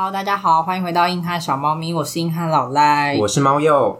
[0.00, 3.98] Hello，大家好，欢迎回到硬汉小猫咪，我是硬汉老赖，我是猫鼬。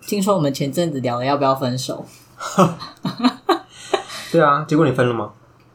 [0.00, 2.04] 听说我们前阵子聊了要不要分手？
[4.32, 5.30] 对啊，结果你分了吗？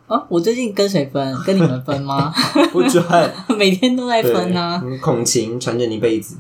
[0.07, 1.33] 啊，我最近跟谁分？
[1.45, 2.33] 跟你们分吗？
[2.73, 3.01] 不准，
[3.57, 4.83] 每天都在分啊！
[5.01, 6.35] 恐情缠着你一辈子，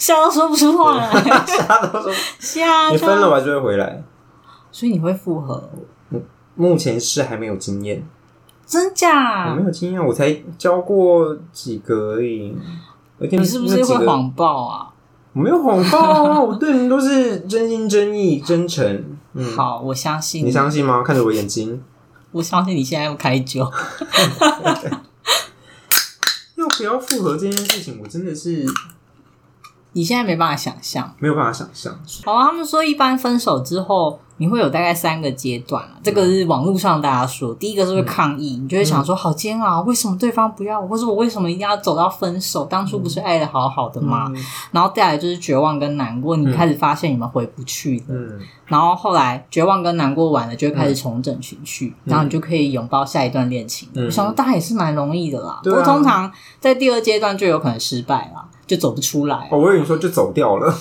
[0.00, 1.12] 吓到说不出话来，
[1.46, 2.90] 吓到说吓。
[2.90, 4.02] 你分了，我还是会回来，
[4.72, 5.70] 所以你会复合？
[6.56, 8.04] 目前是还没有经验。
[8.66, 9.50] 真假？
[9.50, 12.54] 我没有经验，我才交过几个而已。
[13.18, 14.90] 你是不是会谎报啊？
[15.32, 19.16] 我没有谎报啊，我对人都是真心真意、真诚。
[19.34, 20.46] 嗯，好，我相信你。
[20.46, 21.02] 你相信吗？
[21.02, 21.82] 看着我眼睛，
[22.32, 23.60] 我相信你现在要开酒。
[26.56, 28.64] 要不要复合这件事情，我真的是。
[29.94, 31.96] 你现在没办法想象，没有办法想象。
[32.24, 35.92] 好啊，他们说一般分手之后，你会有大概三个阶段啊。
[36.02, 42.64] 这个是网络上大家说，第一个是会抗议，嗯、你就会想说好煎熬，为什么对方不要我，或者我为什么一定要走到分手？
[42.64, 44.26] 当初不是爱的好好的吗？
[44.34, 48.04] 嗯、然后再来就是绝望跟难过，你开始发现你们回不去了。
[48.08, 53.88] 嗯、然后后来绝望跟难过完了，就会开始重整情绪，嗯、然后你就可以拥抱下一段恋情。
[53.94, 55.60] 嗯、我想说，大家也是蛮容易的啦。
[55.62, 58.44] 不过、啊、通常在第二阶段就有可能失败了。
[58.66, 59.48] 就走不出来。
[59.50, 60.74] 哦，我以为你说就走掉了。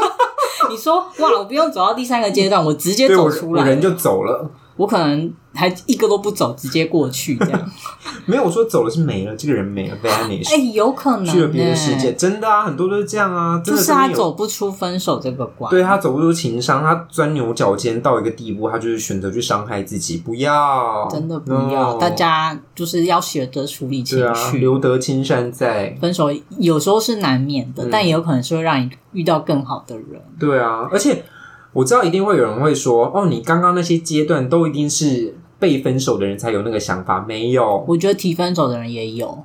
[0.70, 4.50] 你说哇，我不用走到第三个阶段，我直接走出来，我人就走了。
[4.78, 7.70] 我可能还一个都不走，直接过去这样。
[8.24, 10.54] 没有，我说走了是没了，这个人没了，vanish。
[10.54, 13.60] 哎，有可能去了别的世界，真的啊，很多都是这样啊。
[13.64, 20.18] 就是他走不出分手这个关，对，他走不出情伤，他钻牛角尖到一个地步，他就是选择去伤害自己。
[20.18, 25.96] 不要，真的不要，大家就是要学着处理情绪，留得青山在。
[26.00, 30.22] 分手有时候是难免的，但也有可能是会让你遇到更好的人。
[30.38, 31.24] 对啊，而且。
[31.72, 37.84] 我知道一定会有人会说：“哦，你刚刚那些阶段都一定是被分手的人才有那个想法，没有？
[37.88, 39.44] 我觉得提分手的人也有。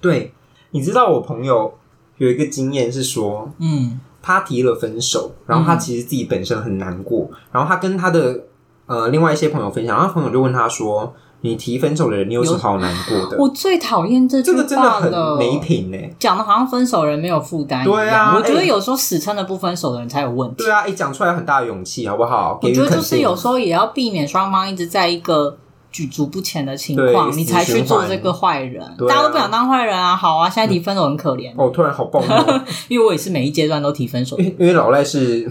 [0.00, 0.32] 对，
[0.70, 1.74] 你知道我朋友
[2.18, 8.44] 有一个经验是说，嗯，他提了分手，然后他其实自己本身很难过，嗯、然后他跟他的
[8.86, 11.14] 呃另外一些朋友分享，然后朋友就问他说。”
[11.44, 13.36] 你提分手的人，你有什么好难过的？
[13.36, 14.78] 我最讨厌这句话了，这个真
[15.10, 15.98] 的很没品呢。
[16.18, 17.92] 讲的好像分手人没有负担一样。
[17.92, 20.62] 对啊，我觉得有时候死撑的不分手的人才有问题。
[20.62, 22.58] 对啊，一讲出来很大的勇气，好不好？
[22.62, 25.58] 我觉得就是有时候也要避免双方一直在一个
[25.90, 28.80] 举足不前的情况，你才去做这个坏人。
[29.08, 31.52] 大家都不想当坏人啊，好啊，现在提分手很可怜。
[31.56, 35.50] 哦，突然好棒哦， 因为我也是每一阶段都提分手，因为老赖是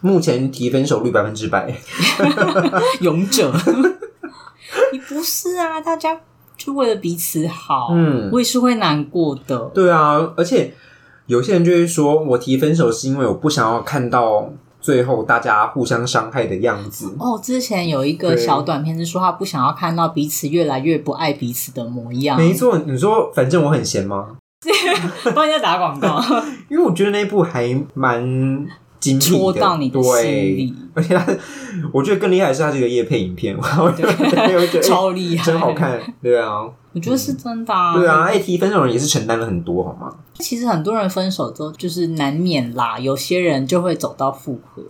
[0.00, 1.70] 目前提分手率百分之百，
[3.02, 3.52] 勇者。
[5.16, 6.18] 你不是啊，大家
[6.58, 9.58] 就为了彼此好，嗯，我也是会难过的。
[9.74, 10.74] 对啊，而且
[11.26, 14.50] 有些人就会说，我提分手是因为我不想要看到
[14.80, 17.14] 最后大家互相伤害的样子。
[17.18, 22.36] 哦，之前有一个小短片是说，他不想要看到彼此越来越不爱彼此的模样。
[22.36, 24.36] 没错，你说反正我很闲吗？
[25.34, 26.20] 帮人家打广告，
[26.68, 28.66] 因为我觉得那部还蛮。
[29.20, 31.26] 戳到你的心里，而且他，
[31.92, 36.00] 我觉得更厉害的是他这个夜配影片， 我觉得超厉害，真好看。
[36.22, 36.62] 对啊，
[36.92, 37.94] 我觉得是真的啊。
[37.96, 40.12] 对啊，爱提分手人也是承担了很多，好吗？
[40.34, 44.82] 其实很多人分手之后就是难免啦，有些人就会走到复合。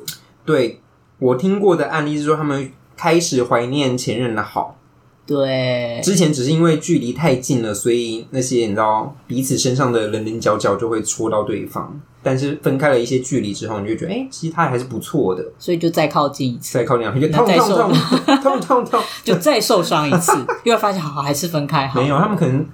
[0.45, 0.81] 对，
[1.19, 4.77] 我听过的案例是说，他们开始怀念前任的好。
[5.27, 12.01] 对，之前只是因为距离太近了，所以那些你知道彼此身上的棱棱角角就会戳到对方。
[12.23, 20.33] 但是分开了一些距离之后，你就觉得，哎、欸，其实他还是不错的，所以就再靠近一次，再靠近两次，就痛痛痛痛痛痛， 就再受伤一次，
[20.65, 22.01] 又会发现，好，还是分开好。
[22.01, 22.67] 没有，他们可能。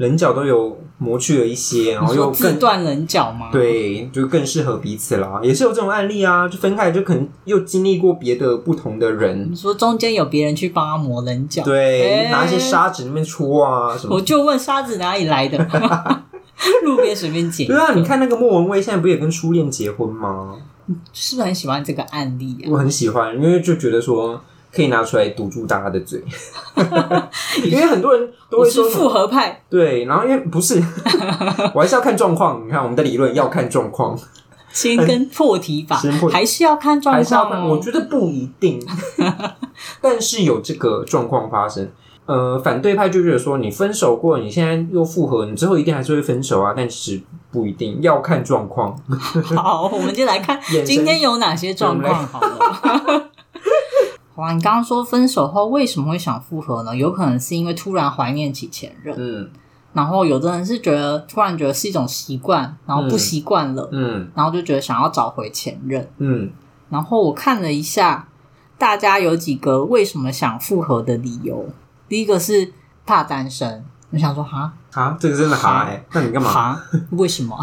[0.00, 3.50] 棱角都有磨去了一些，然后又更断棱角吗？
[3.52, 5.38] 对，就更适合彼此啦。
[5.42, 9.50] 也是有这种案例啊，就分开就可能又经历过别的不同的人。
[9.52, 14.16] 你说中间有别人去帮他磨棱角，对，欸、拿一些沙子那边戳啊什么。
[14.16, 15.58] 我就问沙子哪里来的？
[16.82, 17.66] 路边随便捡。
[17.66, 20.56] 对啊，你看那个莫文蔚现在不也跟初恋结婚吗？
[21.12, 22.68] 是不是很喜欢这个案例啊？
[22.70, 24.42] 我很喜欢，因为就觉得说。
[24.72, 26.22] 可以拿出来堵住大家的嘴，
[27.64, 29.62] 因为很多人都会说复合派。
[29.68, 30.80] 对，然后因为不是，
[31.74, 32.64] 我还是要看状况。
[32.64, 34.16] 你看我们的理论要看状况，
[34.72, 36.00] 先跟破题法，
[36.30, 37.68] 还是要看状况。
[37.68, 38.80] 我觉得不一定，
[40.00, 41.90] 但是有这个状况发生。
[42.26, 46.72] 呃，反对派就觉得说，你分手过，你现在又复合，你之后一定还是会分手啊。
[46.76, 48.96] 但其实不一定要看状况。
[49.56, 53.29] 好，我们就来看今天有哪些状况好了。
[54.40, 56.96] 哇，你刚刚说分手后为什么会想复合呢？
[56.96, 59.50] 有可能是因为突然怀念起前任，嗯，
[59.92, 66.50] 然后有的人是觉得突然觉得是一种习惯，然后不习惯了，嗯，然后就觉得想要找回前任，嗯，
[66.88, 68.28] 然后我看了一下，
[68.78, 71.68] 大家有几个为什么想复合的理由，
[72.08, 72.72] 第一个是
[73.04, 76.50] 怕单身，我想说哈啊，这个真的哈哎、欸，那你干嘛？
[76.50, 76.82] 哈？
[77.10, 77.56] 为什么？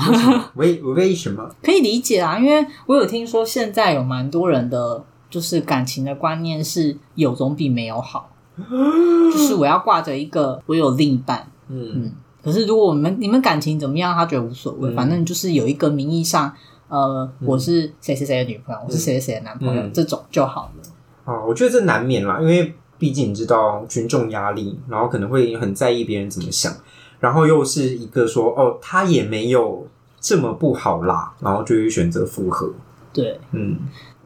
[0.56, 1.50] 为为什么？
[1.64, 8.30] 可以理解啊，因为我有听说现在有蛮多人的，就是感情的观念是有总比没有好，
[8.60, 12.12] 就是我要挂着一个我有另一半，嗯嗯。
[12.44, 16.54] 可是如果我们你们感情怎么样，他觉得无所谓，嗯、反正就是有一个名义上，
[16.88, 20.84] 呃，嗯、我是谁谁谁的女朋友，嗯、我是谁谁谁的男朋友，嗯、这种就好了。
[21.26, 26.74] 哦，我觉得这难免啦，因为毕竟你知道群众压力，然后可能会很在意别人怎么想。
[27.20, 29.86] 然后又是一个说哦，他也没有
[30.22, 32.72] 这么不好啦，然后就会选择复合。
[33.12, 33.78] 对，嗯，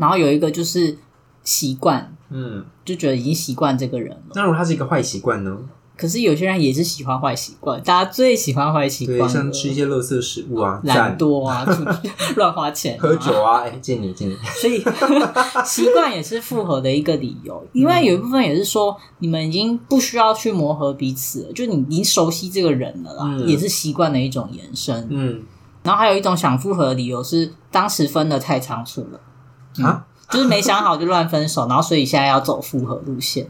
[0.01, 0.98] 然后有一个就是
[1.44, 4.31] 习惯，嗯，就觉得已经习惯这个人了。
[4.33, 5.56] 那如果他是一个坏习惯呢？
[5.95, 11.63] 可是有些人也是喜欢坏习惯，大家最喜欢坏习惯，对，像吃一些垃圾食物啊，懒惰啊，
[12.36, 14.36] 乱花钱、啊，喝酒啊，哎，见你见你。
[14.59, 14.83] 所以
[15.63, 25.07] 习惯也是复合的一个理由，因为有一部分也是说，你们已经不需要去磨合彼此了，就你已经熟悉这个人了啦，嗯、也是习惯的一种延伸。
[25.12, 25.44] 嗯，
[25.83, 29.19] 然后还有一种想复合的理由是，当时分的太仓促了，
[29.77, 33.50] 嗯、啊，就是没想好就乱分手，然后所以现在要走复合路线。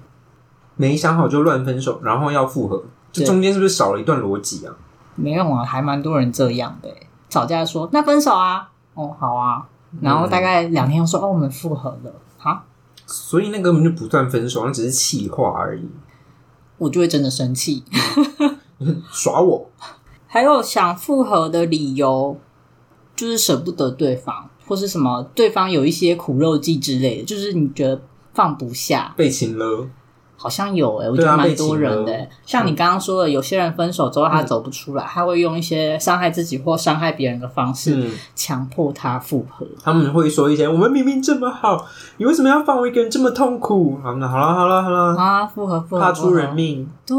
[0.76, 4.74] 没想好就乱分手，然后要复合，这中间是不是少了一段逻辑啊？
[5.16, 6.90] 没有啊，还蛮多人这样的。
[7.30, 9.68] 吵架说那分手啊，哦好啊，
[10.02, 12.64] 然后大概两天又说、嗯、哦我们复合了，哈，
[13.06, 15.90] 所以那根本就不算分手，那只是气话而已。
[16.78, 17.84] 我就会真的生气，
[19.12, 19.70] 耍我。
[20.26, 22.40] 还有想复合的理由，
[23.16, 28.02] 就是舍不得对方，或是什么对方有一些苦肉计之类的，就是你觉得
[28.34, 29.90] 放不下，被情了。
[30.42, 32.28] 好像有诶、欸、我觉得蛮多人的、欸。
[32.48, 39.68] 像你刚刚说的，有些人分手之后他走不出来，嗯、他会用一些伤害自己或伤害别人的方式，强迫他复合。
[39.84, 41.86] 他们会说一些：“我们明明这么好，
[42.18, 46.90] 你为什么要放我一个人这么痛苦？”好了，好了，好了，好了啊，复合，复合，怕出人命。
[47.06, 47.16] 对，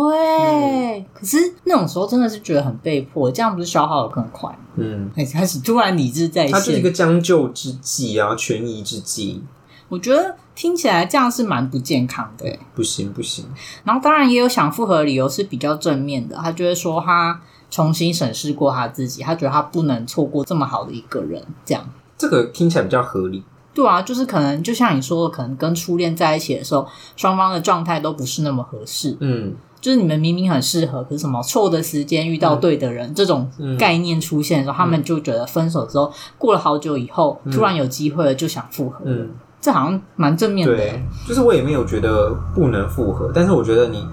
[0.98, 4.52] 嗯、可是那种时候真的是觉得很被迫，这样不是消耗的更快？
[4.74, 9.44] 嗯，开始突然理智在线，他是一个将就之计啊，权宜之计。
[9.88, 13.44] 我觉得听起来这样是蛮不健康的，不行不行。
[13.84, 17.40] 然后当然也有想复合的理由是比较正面的，他就会说他
[17.70, 21.82] 重新审视过他自己，他觉得他不能错过这么好的一个人，这样。
[22.19, 23.43] 这个听起来比较合理。
[23.75, 29.16] 对啊，就是可能就像你说的，可能跟初恋在一起的时候，双方的状态都不是那么合适。
[29.20, 39.00] 嗯，就是你们明明很适合，可是什么错的时间遇到对的人，嗯、这种概念出现的时候，嗯、他们就觉得分手之后过了好久以后，嗯、突然有机会了就想复合。
[39.06, 39.31] 嗯。
[39.62, 40.76] 这好像蛮正面的。
[40.76, 44.05] 对，就是我也没有觉得不能复合，但是我觉得你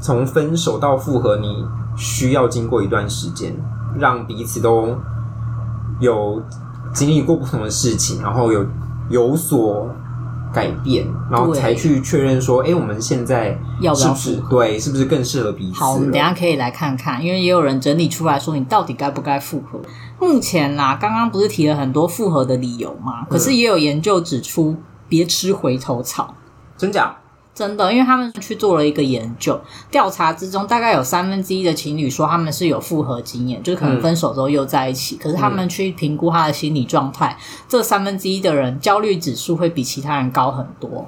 [0.00, 1.66] 从分手到复合，你
[1.96, 3.52] 需要经过一段时间，
[3.98, 4.96] 让彼此都
[5.98, 6.40] 有
[6.94, 8.64] 经历过不同的事情，然后有
[9.10, 9.90] 有所
[10.52, 15.80] 改变，然后才去确认说，哎，我们现在要不要复合对，是不是更适合彼此？
[15.80, 19.80] 好，我们等一下可以来看看，因为也有人整理出来说，你到底该不该复合？
[20.20, 23.26] 目前啦，刚刚不是提了很多复合的理由吗？
[23.28, 24.76] 可是也有研究指出。
[25.12, 26.34] 别吃回头草，
[26.78, 27.14] 真假？
[27.54, 29.60] 真的，因为他们去做了一个研究，
[29.90, 35.16] 调查之中大概有三分之一的情侣说他们是有复合经验，就是可能分手之后又在一起。
[35.16, 41.06] 嗯、可是他们去评估他的心理状态，嗯、这三分之一的人焦虑指数会比其他人高很多。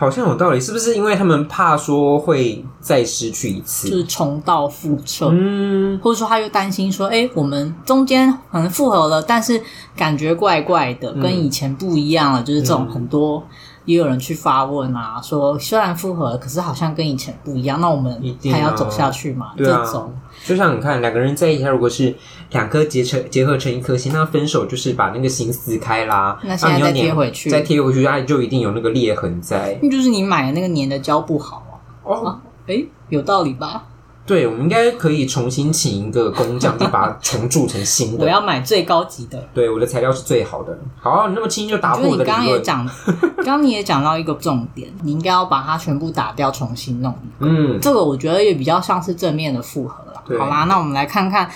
[0.00, 5.28] 好像有道理，是不是因为他们怕说会再失去一次，就是重蹈覆辙？
[5.30, 9.60] 嗯，或者说他又担心说，哎、欸，我们中间可能复合了，但是
[9.94, 13.44] 感觉怪怪的，跟以前不一样了，嗯、就是这种很多。
[13.86, 17.80] 也有人去发问啊，说虽然复合了，可是好像跟以前不一样。
[17.80, 19.46] 那我们还要走下去吗？
[19.46, 20.12] 啊、这种
[20.46, 22.14] 就像你看，两个人在一起，如果是
[22.50, 26.38] 两颗结成结合成一颗心，那分手就是把那个心撕开啦。
[26.42, 29.78] 那现在再贴回去，再贴回去，它就一定有那个裂痕在。
[29.82, 31.74] 那就是你买的那个粘的胶不好啊。
[32.02, 33.84] 哦，哎、啊，有道理吧？
[34.26, 38.24] 对，我们应该可以重新请一个工匠，就把它重铸成新的。
[38.24, 39.44] 我要买最高级的。
[39.52, 40.78] 对，我的材料是最好的。
[41.00, 42.36] 好，你那么轻易就打破我的理论。
[42.36, 42.88] 刚刚也讲，
[43.38, 47.50] 刚刚你也讲到一个重点，你应该要把它全部打掉，重新弄一个。
[47.50, 50.04] 嗯，这个我觉得也比较像是正面的复合
[50.38, 51.50] 好啦，那我们来看看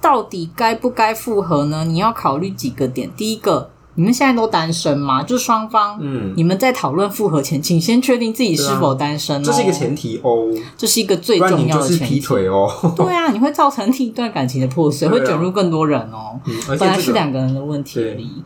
[0.00, 1.84] 到底该不该复合呢？
[1.84, 3.10] 你要考虑几个点。
[3.16, 3.70] 第一个。
[3.94, 5.24] 你们现在都单身吗？
[5.24, 9.42] 就双方，嗯，你们在讨论复合前，请先确定自己是否单身哦。
[9.44, 10.46] 这是一个前提哦，
[10.76, 12.14] 这是一个最重要的前提。
[12.14, 16.38] 劈腿哦， 对啊，你会造成一段感情的破碎，会卷入更多人哦。
[16.78, 18.44] 本来是两个人的问题而已。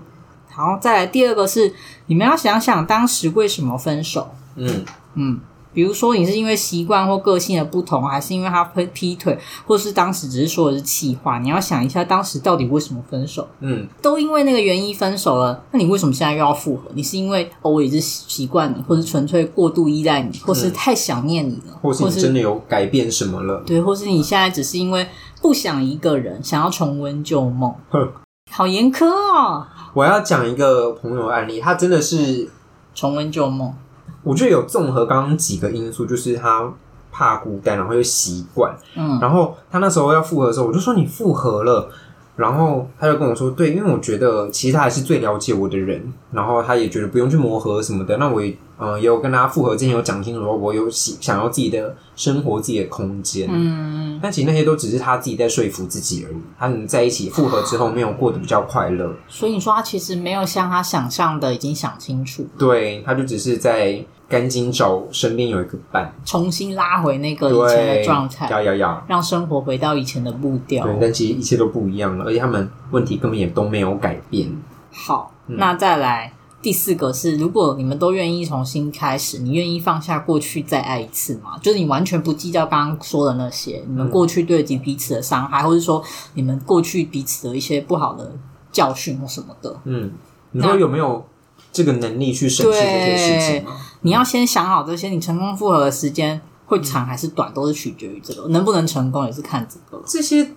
[0.51, 1.71] 好，再来第二个是，
[2.07, 4.31] 你们要想想当时为什么分手。
[4.57, 4.83] 嗯
[5.17, 5.39] 嗯，
[5.73, 11.39] 比如说你是因为习惯或个性的不同，还是因为他会劈腿，或是当时只是说的是气话？
[11.39, 13.49] 你要想一下，当时到底为什么分手？
[13.61, 16.91] 嗯，都因为那个原因分手了，那你为什么现在又要复合？
[16.95, 23.63] 你是因为哦，我也是习惯你，或是纯粹过度依赖你，或是太想念你了，或是你真的有改变什么了？
[23.67, 25.07] 对，或是你现在只是因为
[25.41, 27.75] 不想一个人，想要重温旧梦。
[27.91, 28.09] 哼，
[28.51, 29.67] 好严苛哦！
[29.95, 32.51] 我要讲一个朋友案例，他真的是
[32.95, 33.75] 重温旧梦。
[34.23, 36.73] 我觉得有综合刚刚几个因素，就是他
[37.11, 41.91] 怕孤单，然后又习惯，嗯，然后他那时候要复合的时候，我就说你复合了，
[42.37, 48.57] 然后他就跟我说，对，因为我觉得其实他还是最了解我的人，然后他也觉得不用去磨合什么的，那我也。
[48.85, 53.49] 嗯，也有跟他复合之前有讲清楚说，我有想想要自己的生活、自己的空间。
[53.49, 56.37] 嗯，但其实那些都只是他自己在说服自己而已。
[56.59, 59.15] 他们在一起复合之后，没有过得比较快乐。
[59.29, 62.45] 所以你说他其实没有像他想象的已经想清楚。
[62.59, 68.49] 对，他就只是在赶紧找身边有一个伴，重新拉回那个以前的状态。
[68.51, 70.87] 要要要，让生活回到以前的步调。
[70.87, 74.51] 对，但其实一切都不一样了，而且他们问题根本也都没有改变。
[74.91, 76.33] 好，嗯，那再来。
[76.63, 81.59] 第四个是，如果你们都愿意重新开始，你愿意放下过去再爱一次吗？
[81.61, 86.01] 就是你完全不计较刚刚说的那些，你们过去对及彼此的伤害，或者说
[86.35, 88.33] 你们过去彼此的一些不好的
[88.71, 89.77] 教训或什么的。
[89.85, 90.13] 嗯，
[90.53, 91.27] 你说有没有
[91.73, 93.67] 这个能力去审视这些事情？
[94.03, 100.03] 你要先想好这些，你成功复合的时间会长还是短，都是取决于这个，能不能成功也是看这个。
[100.07, 100.53] 这些。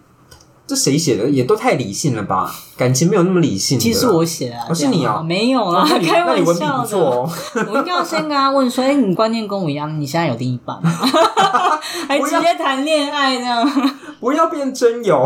[0.67, 1.29] 这谁写的？
[1.29, 2.51] 也都太理性了吧？
[2.75, 3.77] 感情没有那么理性。
[3.77, 5.21] 其实我写啊，不是你啊？
[5.21, 6.97] 没有啦， 开玩笑的。
[6.97, 10.01] 我一定要先跟他问说：“哎，你观念跟我一样？
[10.01, 10.89] 你现在有另一半吗？
[12.09, 13.63] 还直接谈恋爱这样？
[14.19, 15.23] 不要变真有。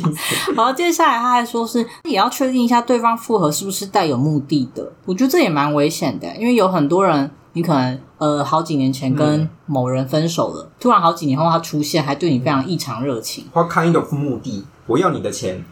[0.56, 4.90] 好，接下来他还说是也要确定一下对方复合是不是带有目的的。
[5.04, 7.30] 我觉得这也蛮危险的，因为有很多人。
[7.58, 13.46] 你可能呃好几年前跟某人分手了，嗯、突然好几年后他出现，还对你非常异常热情。
[13.52, 14.64] What kind of 目的？
[14.86, 15.64] 我要你的钱。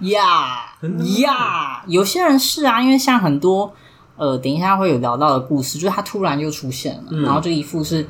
[0.00, 0.74] 呀
[1.20, 3.72] 呀，有些人是啊，因为像很多
[4.16, 8.04] 呃，等一下会有聊到的故事，就是他突然就出现了，嗯、然后就一副是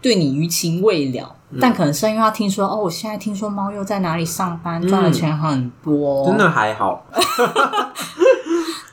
[0.00, 7.04] 对你余情未了，嗯、但可能是因为他听说哦，我现在听说猫又在哪里上班，赚的钱很多，真的还好。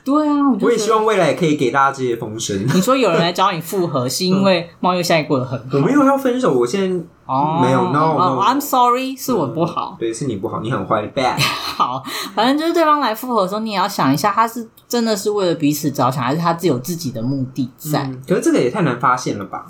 [0.08, 2.66] 对啊，我，我也希望未来也可以给大家这些风声。
[2.74, 5.76] 你说有人来找你复合， 是因为猫又现在过得很好？
[5.76, 7.82] 我没有要分手，我现在哦没有。
[7.92, 8.40] No, no, no.
[8.42, 9.96] I'm sorry，是我不好。
[9.98, 11.38] 对，是你不好，你很坏，bad。
[11.76, 12.02] 好，
[12.34, 18.04] 反正就是对方来复合的时候，你也要想一下，他是真的是为了彼此着想，还是他自有自己的目的在？
[18.04, 19.66] 嗯，可是这个也太难发现了吧？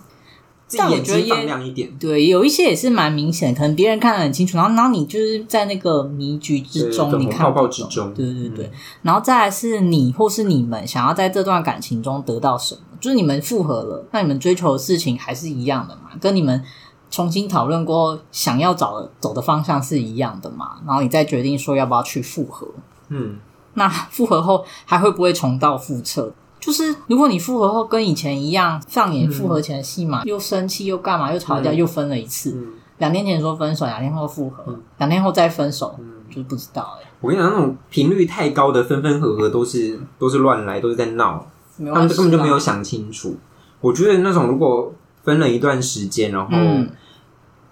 [0.77, 8.71] 但我觉得也对，有一些也是蛮明显，可能别人看得很清楚，然后然后你就是在那个迷局之中，你看泡泡之中，对对对，嗯、
[9.03, 16.11] 然后再来是你或是你们想要在这段感情中得到什么，就是你们复合了，那你们追求的事情还是一样的嘛？
[16.21, 16.63] 跟你们
[17.11, 20.77] 重新讨论过想要找的走的方向是一样的嘛？
[20.87, 22.69] 然后你再决定说要不要去复合，
[23.09, 23.39] 嗯，
[23.73, 26.35] 那复合后还会不会重蹈覆辙？
[26.69, 37.09] 就是如果你复合后跟以前一样上演复合前的戏嘛，嗯、又生气又干嘛又吵架、嗯、又分了一次，嗯、两天前说分手，两天后复合，嗯、两天后再分手，嗯、就是不知道哎、欸。
[37.23, 41.47] 我跟你讲，那种频率太高的分分合合都是都是乱来，都是在闹，
[41.79, 43.35] 他们根本就没有想清楚。
[43.81, 44.93] 我觉得那种如果
[45.25, 46.91] 分了一段时间，然后嗯，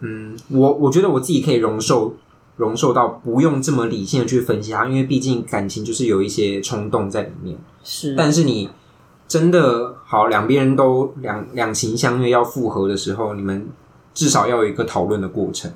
[0.01, 2.15] 嗯，我我觉得我自己可以容受
[2.57, 7.59] 容受到不用这么理性的去分析它，因为毕竟感情就是有一些冲动在里面。
[7.85, 8.69] 是，但是你
[9.29, 13.69] 真的好，两边人都两两情相悦要复合的时候，你们
[14.15, 15.73] 至少要有一个讨论的过程。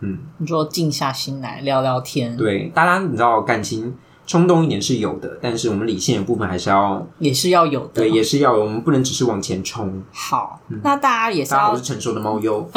[0.00, 2.36] 嗯，你说静下心来聊聊天。
[2.36, 3.96] 对，大家你知道感情
[4.26, 10.02] 冲动一点是有的，但是我们理性的部分还是要也是要有的，对，也是要有，我们不能只是往前冲。
[10.12, 12.68] 好，嗯、那大家也是要，大家都是成熟的猫优。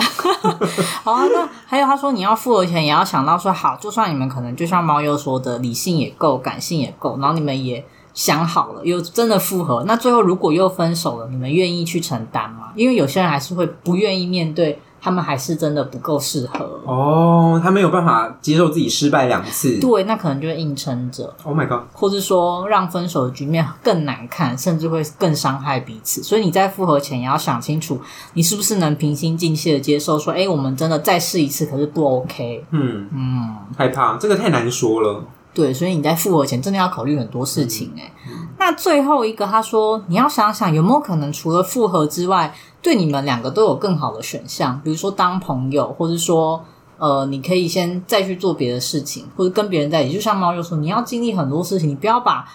[1.03, 7.84] 好啊，那还有他说你要复合前也要想到说，好，就算你们可能就像猫优说的，理性也够，感性也够，然后你们也。
[8.20, 12.74] 想好了，又真的复合，那最后如果又分手了，你们愿意去承担吗？
[12.76, 21.34] 因为有些人还是会不愿意面对，他们还是真的不够适合哦，他没有办法接受自己失败两次，对，那可能就会硬撑着。
[21.46, 21.88] Oh my god！
[21.94, 26.22] 或是说让分手的局面更难看，甚至会更伤害彼此。
[26.22, 28.02] 所以你在复合前也要想清楚，
[28.34, 32.66] 你是不是能平心静气的接受说，哎，我们真的再试一次，可是不 OK。
[32.72, 35.24] 嗯嗯，害怕这个太难说了。
[35.51, 38.12] 对，所以你在复合前真的要考虑很多事情诶。
[38.29, 46.63] 嗯，那最后一个，他说你要想想有没有可能除了复合之外，对你们两个都有更好的选项，比如说当朋友，或者说
[46.98, 50.15] 呃，你可以先再去做别的事情，或者跟别人在一起。
[50.15, 52.46] 就像猫又说，你要经历很多事情，你不要把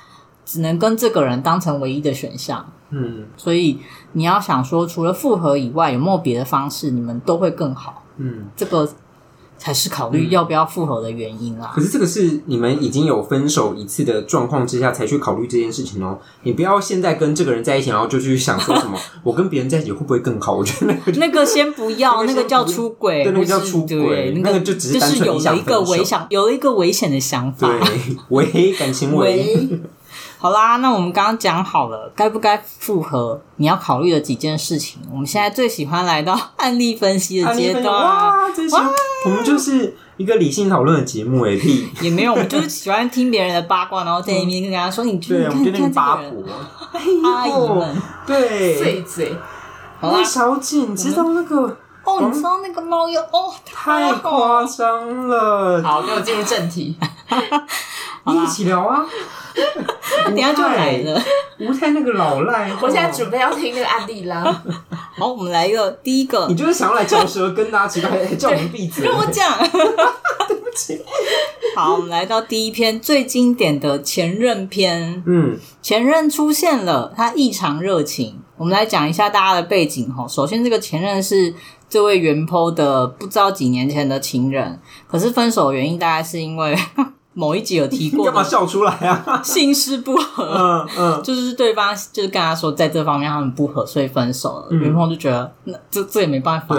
[0.47, 2.65] 只能跟这个人当成唯一的选项。
[2.91, 3.81] 嗯，所以
[4.13, 8.05] 你要想说，除了复合以外，有没有别的方式，你们都会更好？
[8.19, 8.89] 嗯，这个。
[9.57, 11.73] 才是考虑要不要复合的原因啦。
[11.75, 16.19] 可是这个是你们已经有分手一次的状况之下才去考虑这件事情哦。
[16.43, 20.55] 你不要现在跟这个人在一起，然后就去想说什么， 我跟别人在一起会不会更好？
[20.55, 29.69] 我觉得那个 那个先不要，那个叫出轨，对，那个叫出轨，那个就只是有了一个危险，有了一个危险的想法，对，危感情危。
[30.45, 33.41] 好啦，那我们刚刚讲好了，该不该复合？
[33.57, 35.01] 你要考虑的几件事情。
[35.11, 37.87] 我们现在最喜欢来到案例分析的阶段。
[37.87, 38.87] 哇，最喜欢！
[39.25, 46.45] 我们就是一个理性讨论的节目，哎屁也没有，我们就是喜欢听别人的八卦，然后在那边跟大家说，你觉得你看看八婆
[47.25, 47.97] 阿姨们，
[48.27, 49.35] 对，碎嘴。
[49.99, 51.75] 好啦，小姐，你知道那个？
[52.05, 55.83] 哦，你知道那个猫又哦，太夸张了。
[55.83, 56.95] 好，给我进入正题。
[58.45, 59.05] 一起聊啊！
[60.25, 61.23] 等下就来了。
[61.61, 64.63] 吴太那个老赖，我现在准备要听那个案例啦。
[65.17, 66.47] 好，我们来一个第一个。
[66.49, 67.87] 你就是想要来嚼舌根啊？
[67.87, 69.07] 奇怪，还叫我们闭嘴。
[69.07, 71.01] 跟我讲，对不起。
[71.77, 75.23] 好，我们来到第一篇最经典的前任篇。
[75.27, 78.41] 嗯，前任出现了，他异常热情。
[78.57, 80.27] 我们来讲一下大家的背景哈。
[80.27, 81.55] 首先，这个前任是
[81.89, 86.77] 这位原 po 的不知道几年前的情人，可是分手的原因大概是因为。
[87.35, 89.41] 某一集有提过， 干嘛笑出来啊？
[89.45, 94.69] 性事不合，嗯嗯，就是对方就是跟他说，在这方面他们不合，所以分手了。
[94.71, 96.75] 原 po 就觉得那这这也没办法，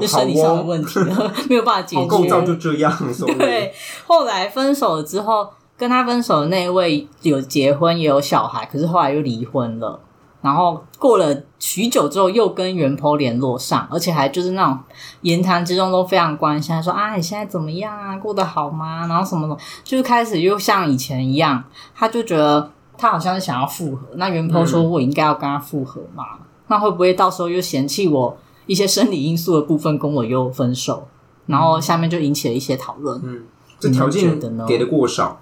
[0.00, 1.00] 就生理上的问题，
[1.48, 2.06] 没有办法解决。
[2.06, 2.92] 构造就这样，
[3.38, 3.72] 对。
[4.06, 5.48] 后来分手了之后，
[5.78, 10.00] 跟他分手的那一位有结婚也有小孩，可是后来又离婚了。
[10.42, 14.78] 然后过了许久之后，又跟袁坡联络上，而且还就是那种
[15.20, 18.16] 言谈之中都非常关心，说啊，你现在怎么样啊？
[18.16, 19.06] 过得好吗？
[19.06, 21.62] 然后什么什么，就是开始又像以前一样，
[21.94, 24.06] 他就觉得他好像是想要复合。
[24.14, 26.24] 那袁坡说，我应该要跟他复合嘛？
[26.38, 31.06] 嗯、那会不会到时候又嫌弃我一些生理因素的部分，跟我又分手？
[31.44, 33.20] 然后下面就引起了一些讨论。
[33.22, 33.44] 嗯，
[33.78, 35.38] 这条件给的过少。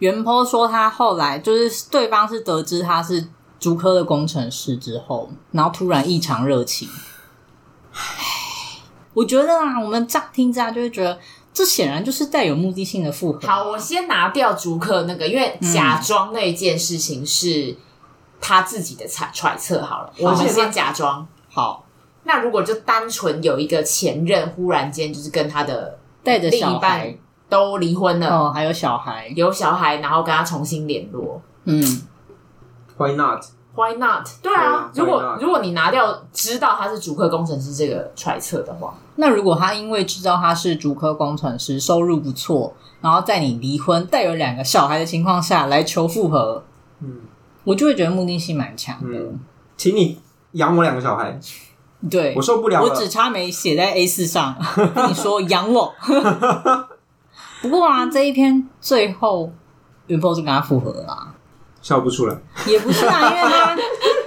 [0.00, 3.26] 袁坡说他后来就是对方是得知他是。
[3.58, 6.88] 竹科的工程师之后，然后突然异常热情。
[7.92, 8.00] 唉，
[9.14, 11.18] 我觉得啊，我们乍听之下就会觉得，
[11.52, 13.40] 这显然就是带有目的性的复合。
[13.40, 17.76] 好，我先拿掉竹科那个，因为假装那件事情是
[18.40, 19.82] 他自己的揣揣测。
[19.82, 21.26] 好了，我们先假装。
[21.50, 21.84] 好，
[22.22, 27.12] 那如果就单纯有一个前任忽然间就是跟他的带着另一半
[27.48, 32.02] 都离婚了，哦，还有小孩，有小孩，然后跟他重新联络，嗯。
[32.98, 33.44] Why not?
[33.74, 34.26] Why not?
[34.42, 46.64] 对啊，如果如果你拿掉知道他是主科工程师这个揣测的话，那如果他因为知道他是主科工程师，收入不错，然后在你离婚带有两个小孩的情况下来求复合，
[47.00, 47.20] 嗯，
[47.62, 49.16] 我就会觉得目的性蛮强的。
[49.16, 49.38] 嗯，
[49.76, 50.18] 请你
[50.52, 51.38] 养我两个小孩，
[52.10, 54.56] 对，我受不了了，我只差没写在 A 四上
[54.92, 55.94] 跟你说养我。
[57.62, 59.52] 不过啊，这一篇最后
[60.08, 61.34] 云波就跟他复合了啊。
[61.80, 62.36] 笑不出来，
[62.66, 63.76] 也不是啊，因为他，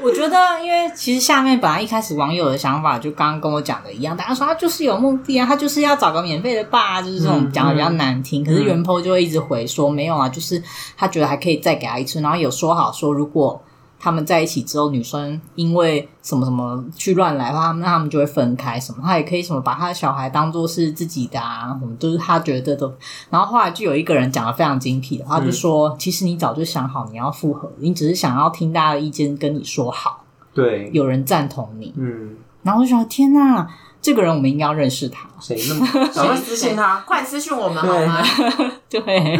[0.01, 8.43] 我觉得，因为其实下面本来一开始网友的想法就刚刚跟我讲的一样，大家说他就是有目的啊，他就是要找个免费的爸，就是这种讲的比较难听。
[8.43, 10.61] 嗯、可是袁 po 就会一直回说、嗯、没有啊，就是
[10.97, 13.61] 他觉得还可以再给他一次，然后有说好说如果。
[14.03, 18.79] 他们在一起之后，女生因为什么什么去乱来的话，那他们就会分开。
[18.79, 22.91] 什么，他也可以什么把他的小孩当做是自己的啊，什么都是他觉得的。
[23.29, 31.93] 然后后来就有一个人讲的非常精辟的话，就说：“嗯、其实你早就想好你要复合，你只是想要听大家的意见跟你说好。”对，有人赞同你。
[31.95, 33.69] 嗯，然后我就说：“天哪，
[34.01, 35.29] 这个人我们应该要认识他。
[35.39, 35.87] 谁那么？
[36.11, 38.23] 赶快私信他， 快私信我们好吗？”
[38.89, 38.99] 对。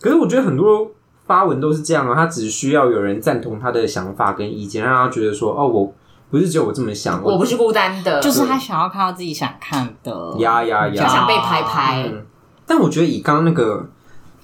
[0.00, 0.90] 可是我觉得很多。
[1.26, 5.92] 发文都是这样啊，他只需要有人赞同他的想法跟意见，让他觉得说：“哦，我
[6.30, 12.02] 不是只有我这么想，我不是孤单的。”就是他想要看到自己想看的，呀呀呀，想被拍拍。
[12.06, 12.26] 嗯、
[12.66, 13.86] 但我觉得以刚刚那个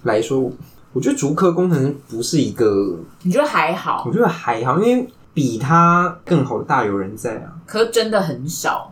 [0.05, 0.51] 来说，
[0.93, 4.03] 我觉得竹科工程不是一个，你觉得还好？
[4.07, 7.53] 我觉得还好，因为比他更好的大有人在啊。
[7.67, 8.91] 可是真的很少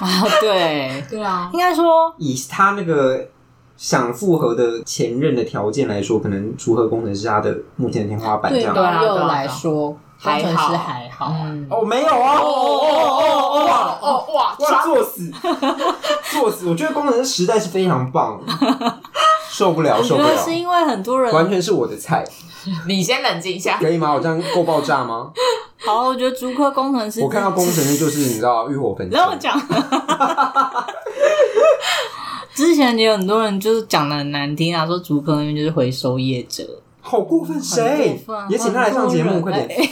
[0.00, 0.06] 啊，
[0.40, 3.26] 对对啊，应该说以他那个。
[3.78, 8.74] 想复合的前任的条件来说，可能竹科工程师他的目前的天花板这样。
[8.74, 11.32] 对网友来说，工程师还好。
[11.70, 12.38] 哦，没有啊！
[12.40, 14.56] 哦哦哦哦哇哦哇！
[14.58, 14.84] 哇！
[14.84, 15.30] 作死，
[16.32, 16.68] 作死！
[16.68, 18.40] 我觉得工程师实在是非常棒，
[19.48, 20.36] 受不了，受不了。
[20.36, 22.24] 是因为很多人完全是我的菜。
[22.88, 24.12] 你先冷静一下，可以吗？
[24.12, 25.30] 我这样够爆炸吗？
[25.86, 29.16] 好，我觉得竹科工程师，我看到工程师就是你知道，欲火焚身。
[29.16, 29.56] 让我讲。
[32.58, 36.68] 之前也有很多人就是讲的很难听啊，说竹科那边就是回收业者，
[37.00, 38.20] 好过分，谁？
[38.50, 39.88] 也请他来上节目，快点。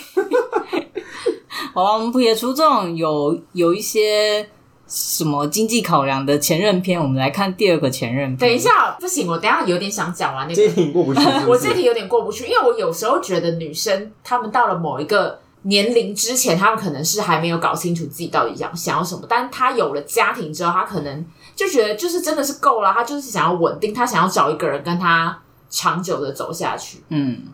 [1.73, 4.45] 好，我们撇除这种有有一些
[4.89, 8.39] 什么经济考量的前任篇，我们来看第二个前任篇。
[8.39, 10.61] 等一下，不行，我等一下有点想讲完那个。
[10.61, 11.47] 这题过不去是不是？
[11.47, 21.25] 我这题有点过不去，因为我有时候觉得女生她们到了某一个年龄之前，她们可能是还没有搞清楚自己到底想想要什么，但她有了家庭之后，她可能
[21.57, 25.37] 就觉得就是真的是够了，他就是想要稳定，他想要找一个人跟他
[25.69, 27.03] 长久的走下去。
[27.09, 27.45] 嗯，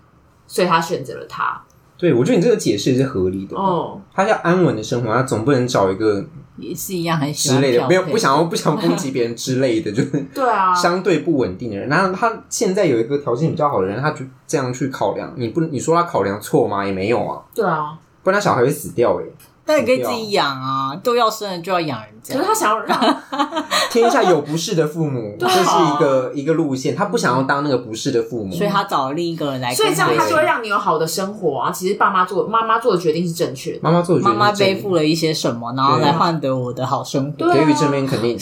[0.47, 1.63] 所以他选择了他。
[1.97, 3.57] 对，我觉得你这个解释是合理的。
[3.57, 6.25] 哦，他要安稳的生活，他总不能找一个
[6.57, 11.89] 也是一样很之类的，没有不想要不想 攻击别人之类的，就是对啊，相对不稳定的人。
[11.89, 16.85] 然后他现在有一个条件比较好的人，他就这样去考量，你不你说他考量错吗？
[16.85, 17.41] 也没有啊。
[17.55, 19.25] 对啊，不然他小孩会死掉哎。
[19.65, 22.35] 那你可以自己养啊， 都要生了就要养人家。
[22.35, 22.99] 可是他想要让
[23.91, 26.95] 天下有不是的父母， 这是一个一个路线。
[26.95, 29.75] 他不想要当那个不是的父母，所以他找了另一个人来。
[29.75, 31.71] 所以这样他就会让你有好的生活啊。
[31.71, 37.53] 其实爸妈做妈妈做的决定是正确的，妈妈做的决定，妈妈背负了一些什么，然后来换得我的好生活。
[37.53, 38.37] 给予正面肯定。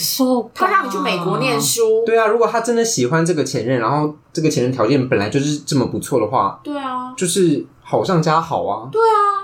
[0.54, 2.04] 他让你去美国念书。
[2.06, 8.88] 对啊，如果他真的喜欢这个前任，然后这个前任条件本来就是这么不错的话，对啊，就是好上加好啊。
[8.90, 9.39] 对啊。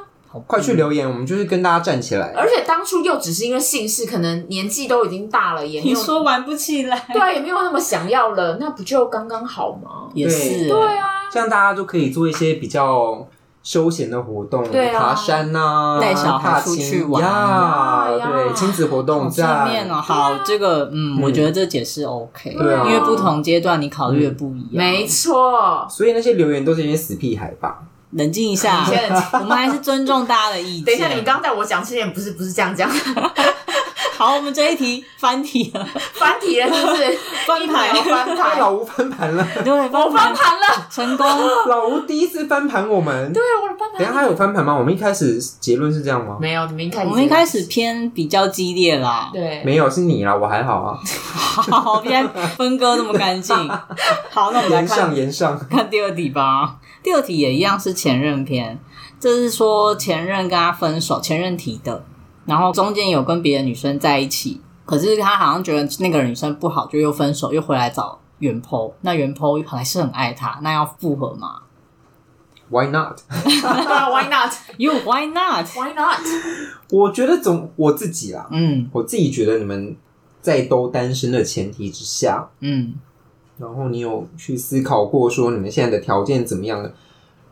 [0.46, 2.32] 快去留言，我们就是跟大家站起来。
[2.36, 10.08] 而且当初又只是因为姓氏，可能年纪都已经大了，也没有你说玩不起来， 对啊，也没有那么想要了，那不就刚刚好吗？
[10.14, 13.26] 也是，对啊，这样大家就可以做一些比较
[13.62, 19.94] 休闲的活动，对啊，爬山呐，带小孩出去玩呀，对，亲子活动这样哦。
[19.94, 25.86] 好，这个嗯，我觉得这解释 OK，对啊，因为不同阶段你考虑的不一样，没错。
[25.90, 27.80] 所以那些留言都是一些死屁孩吧？
[28.10, 28.86] 冷静一下，
[29.32, 30.84] 我们还是尊重大家的意见。
[30.84, 32.90] 等一下，你刚在我讲之前不是不是这样讲。
[34.16, 37.18] 好，我们这一题翻题了，翻题了，是不是？
[37.46, 41.26] 翻盘，翻盘，老吴翻盘了，对，我翻盘了，成功。
[41.68, 43.98] 老吴第一次翻盘我们，对，我翻盘。
[43.98, 44.74] 等下他有翻盘吗？
[44.74, 46.38] 我们一开始结论是这样吗？
[46.40, 49.28] 没有，你们一开始，我们一开始偏比较激烈啦。
[49.34, 50.98] 对，没有，是你啦，我还好啊。
[51.04, 53.54] 好，偏分割那么干净。
[54.32, 56.76] 好，那我们来看，言上看第二题吧。
[57.06, 58.76] 第二题也一样是前任篇，
[59.20, 62.04] 这是说前任跟他分手，前任提的，
[62.46, 71.60] 然后中间有跟别的女生在一起，可是他好像觉得那个女生不好，就又分手，又回来找原 po，那原 po 还是很爱他，那要复合吗
[72.70, 73.20] ？Why not?
[73.30, 74.52] Why not?
[74.76, 75.68] You why not?
[75.76, 76.18] Why not?
[76.90, 79.96] 我觉得总我自己啦，嗯，我自己觉得你们
[80.42, 82.94] 在都单身的前提之下，嗯。
[83.58, 86.92] 然后你有去思考过说你们现在的条件怎么样的？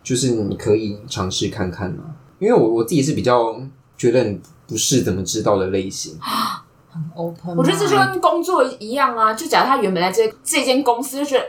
[0.03, 2.05] 就是你可以尝试看看嘛。
[2.39, 3.59] 因为我我自己是比较
[3.97, 6.19] 觉得你不是怎么知道的类型，
[6.93, 7.57] 很 open。
[7.57, 9.33] 我觉得这就跟工作一样啊。
[9.33, 11.45] 就假如他原本在这这间公司就觉得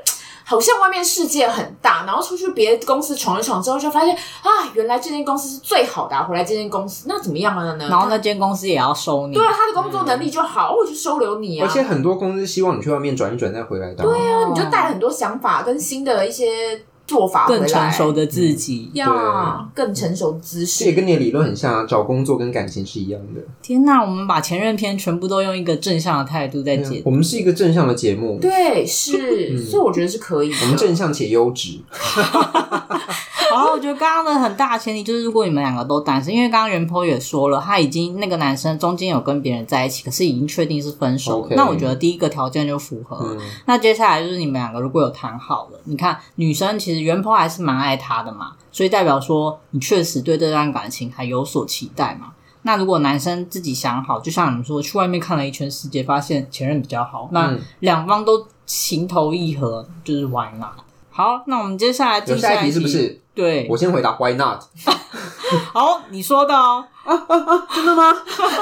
[0.45, 6.23] 好像外面世界很大，然后出去别的公司闯一闯之后，就发现啊，原来这间公司是最好的啊。
[6.23, 7.87] 回来这间公司那怎么样了呢？
[7.89, 9.33] 然后那间公司也要收你。
[9.33, 11.67] 对啊，他的工作能力就好，我就收留你啊。
[11.67, 14.03] 而且很多公司希望你去外面转一转再回来的。
[14.03, 16.79] 对啊，你就带了很多想法跟新的一些。
[17.07, 21.85] 做法更成熟的自己，要更成熟的姿势，这也跟你的理论很像啊。
[21.87, 23.41] 找工作跟感情是一样的。
[23.61, 27.01] 天哪，我们把前任篇全部都用一个正向的态度在解。
[27.05, 30.51] 我们是一个正向的节目，对，是，所以我觉得是可以。
[30.61, 31.79] 我们正向且优质。
[33.57, 41.47] 好，我觉得刚刚的很大的前提就是，如果你们两个都单身，因为刚刚原 po 也说了，他已经那个男生中间有跟别人在一起，可是已经确定是分手。
[41.51, 43.37] 那我觉得第一个条件就符合。
[43.65, 52.33] 那接下来就是你们两个如果有谈好了，你看女生其实袁坡还是蛮爱他的嘛，所以代表说你确实对这段感情还有所期待嘛。
[52.63, 60.84] 那如果男生自己想好，就像你们说，去外面看了一圈世界，发现前任比较好，那两方都情投意合，就是 why not？
[61.17, 63.21] 好，那我们接下来进下一题是不是？
[63.33, 64.63] 对，我先回答 Why not？
[65.71, 66.85] 好，你说的哦。
[67.05, 67.67] 啊啊啊！
[67.73, 68.13] 真的吗？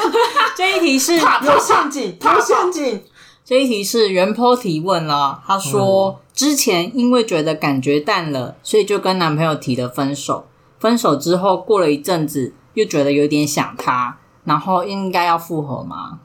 [0.55, 3.01] 这一题是有陷阱，有陷阱。
[3.43, 10.45] 这一题是原 po 提问了，他说之前因为觉得感觉淡了，所以就跟男朋友提了分手。
[10.77, 16.19] 分手之后过了一阵子，又觉得有点想他，然后应该要复合吗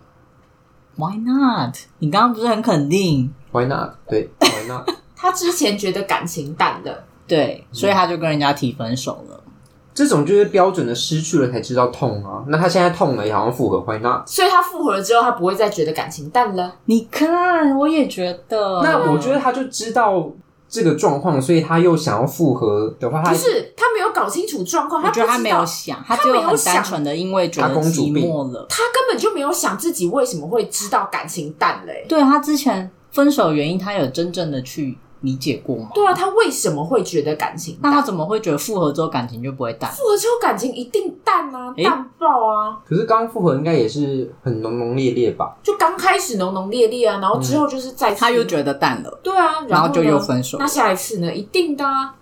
[0.97, 1.75] ？Why not？
[2.01, 3.93] 你刚刚不是很肯定？Why not？
[4.07, 4.91] 对，Why not？
[5.21, 9.43] 他之前觉得感情淡了，对，所以他就跟人家提分手了。
[9.45, 9.53] 嗯、
[9.93, 12.45] 这种就是标准的失去了才知道痛啊。
[12.47, 14.29] 那他现在痛了，也好像复合，Why not？
[14.29, 16.77] 所以他复合了之后，他不会再觉得感情淡了。
[16.85, 18.81] 你看，我也觉得。
[18.83, 20.31] 那我觉得他就知道
[20.69, 31.93] 这个状况，所以他又想要复合的话，他不是他没有搞清楚状况，他觉得他没有想，他就很单纯的因为觉得寂寞了，他根本就没有想自己为什么会知道感情淡了。
[32.09, 34.97] 对，他之前分手原因，他有真正的去。
[35.21, 35.91] 理解过吗？
[35.95, 37.91] 对啊，他为什么会觉得感情淡？
[37.91, 39.91] 那他怎么会觉得复合之后感情就不会淡？
[39.93, 42.79] 复合之后感情一定淡啊，欸、淡爆啊！
[42.87, 45.57] 可是刚复合应该也是很浓浓烈烈吧？
[45.63, 50.59] 就刚开始浓浓烈烈啊，然后之后就是再次、嗯、他又觉得淡了，对啊，然后，然后就又分手。
[50.59, 51.35] 那下一次呢？
[51.35, 52.15] 一定的啊！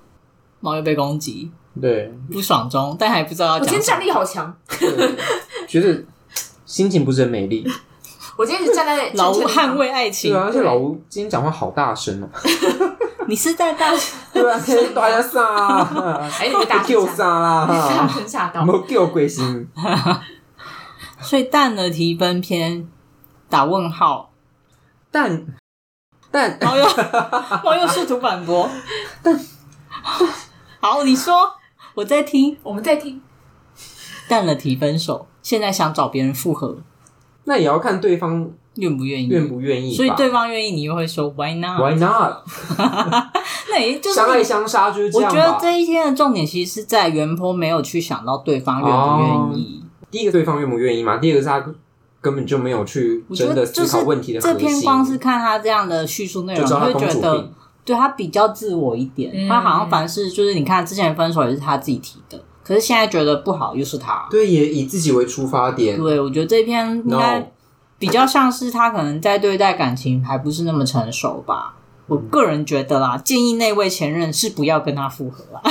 [0.61, 3.61] 猫又被攻击，对，不爽中，但还不知道要讲。
[3.61, 4.57] 我今天战力好强，
[5.69, 6.03] 觉得
[6.65, 7.67] 心情不是很美丽。
[8.37, 12.29] 我今天是站在 老吴捍卫爱情，对啊，而且老吴今天讲话好大声哦。
[13.29, 14.19] 你是在大声？
[14.33, 14.61] 对啊，
[14.95, 15.83] 大家杀！
[16.39, 18.09] 哎，你被大叫杀啦！
[18.27, 19.69] 吓到，没叫鬼心。
[21.21, 22.87] 所以淡了提分篇
[23.49, 24.31] 打问号，
[25.11, 25.47] 但
[26.31, 26.87] 但网友
[27.65, 28.71] 网友试图反驳，
[29.23, 29.41] 蛋
[30.81, 31.35] 好，你说
[31.95, 33.21] 我在听，我们在听。
[34.29, 36.79] 淡了提分手，现在想找别人复合。
[37.47, 39.95] 那也要看对方愿不愿意，愿不愿意。
[39.95, 42.45] 所以对方愿意，你又会说 Why not？Why not？
[43.71, 45.31] 那也就是相爱相杀就是这样。
[45.31, 49.83] 我觉得这一天的重点其实是在原 PO 没有去想到对方愿不愿意。
[49.83, 51.17] 哦、第一个，对方愿不愿意嘛？
[51.19, 51.65] 第二个是他
[52.21, 54.59] 根本就没有去真的思考问题的核心。
[54.59, 57.49] 这篇光是看他这样的叙述内容，就会觉得
[57.85, 59.31] 对他比较自我一点。
[59.33, 64.27] 嗯、他好像凡事就是你看之前分手也是他自己提的，可是现在觉得不好又是他。
[64.31, 65.97] 对，也以自己为出发点。
[65.97, 67.53] 对，我觉得这篇应该。
[67.99, 71.75] 比较像是他可能在对待感情还不是那么成熟吧，
[72.07, 75.63] 我个人觉得啦，建议那位前任是不要跟他复合啦。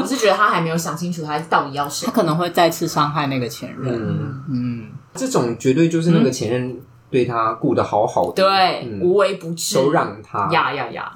[0.00, 3.92] 我是觉得他还没有想清楚他到底要谁，他可能会再次伤害那个前任。
[3.94, 11.12] 嗯嗯，这种绝对就是那个前任对他顾得好好的，对，无微不至，都让他呀呀呀。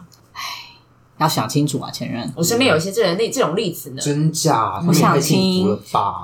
[1.19, 2.33] 要想清楚啊，前任。
[2.37, 4.83] 我身边有一些这人例这种例子呢，真假？
[4.87, 5.79] 我想听。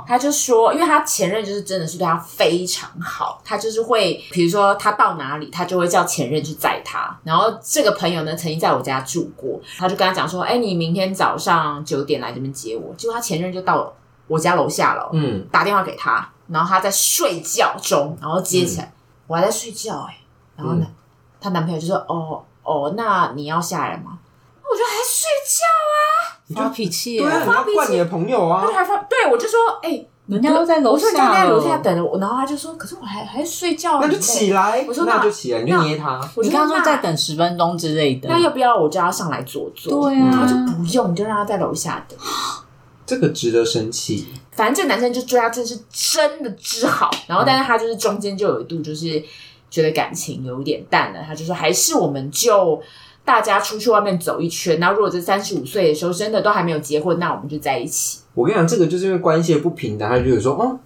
[0.07, 7.19] 他就说，因为他前任就是真的是对他非常好，他就是会，比如说他到哪里，他就会叫前任去载他。
[7.25, 13.93] 然后这个朋友呢，曾经在我家住过，他就跟他讲说：“哎，你明天早上九点来这边接我。”结果他前任就到
[14.29, 18.93] 我家楼下了，嗯，打电话给他，然后他在睡觉中，然后接起来，
[19.27, 20.19] 我还在睡觉哎，
[20.57, 20.87] 然后呢，
[21.41, 24.19] 他男朋友就说：“哦哦，那你要下来吗？”
[24.71, 40.09] 我就还睡觉啊，发脾气，对啊，发脾气，怪你的朋友啊，他就还发，对我就说，哎，人家都在楼下，我说人家在楼下等着我，然后他就说，可是我还还睡觉，那就起来，我说那就起来，你就捏他，你刚刚说再等十分钟之类的，那要不要我叫他上来坐坐？
[40.09, 42.19] 对啊，他就不用，你就让他在楼下等，
[43.07, 44.29] 这个值得生气。
[44.53, 49.23] 反正这个男生就追他真是真的之好，然后但是他就是中间就有一度就是
[49.69, 52.83] 觉得感情有一点淡了，他就说还是我们就。
[53.25, 58.21] 大家出去外面走一圈，然后如果这三十五岁的时候真的都还没有结婚，那我们就在一起。
[58.35, 60.79] 我跟你讲，这个就是因为关系不平等，他就觉得说，哦，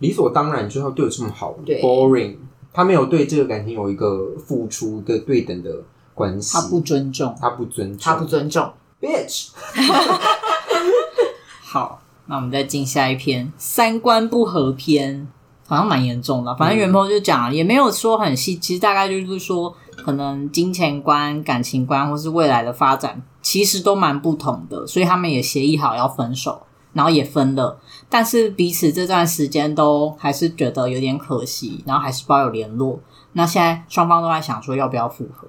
[0.00, 2.36] 理所当然就要对我这么好，boring。
[2.72, 5.70] 他没有对这个感情有一个付出的对等的
[6.12, 9.48] 关系，他不尊重，他不尊重，他不尊重，bitch。
[11.64, 15.26] 好，那我们再进下一篇三观不合篇，
[15.66, 16.54] 好像蛮严重的。
[16.56, 19.74] 反正原 PO 就讲，也没有说很细，其实大概就是说。
[20.06, 27.80] 可能金钱观、感情观，或是未来的发展，其实都蛮不同的，所以他们也协议好要分手，然后也分了。
[28.08, 33.00] 但是彼此这段时间都还是觉得有点可惜，然后还是保有联络。
[33.32, 35.48] 那现在双方都在想说要不要复合。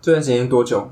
[0.00, 0.90] 这段时间多久？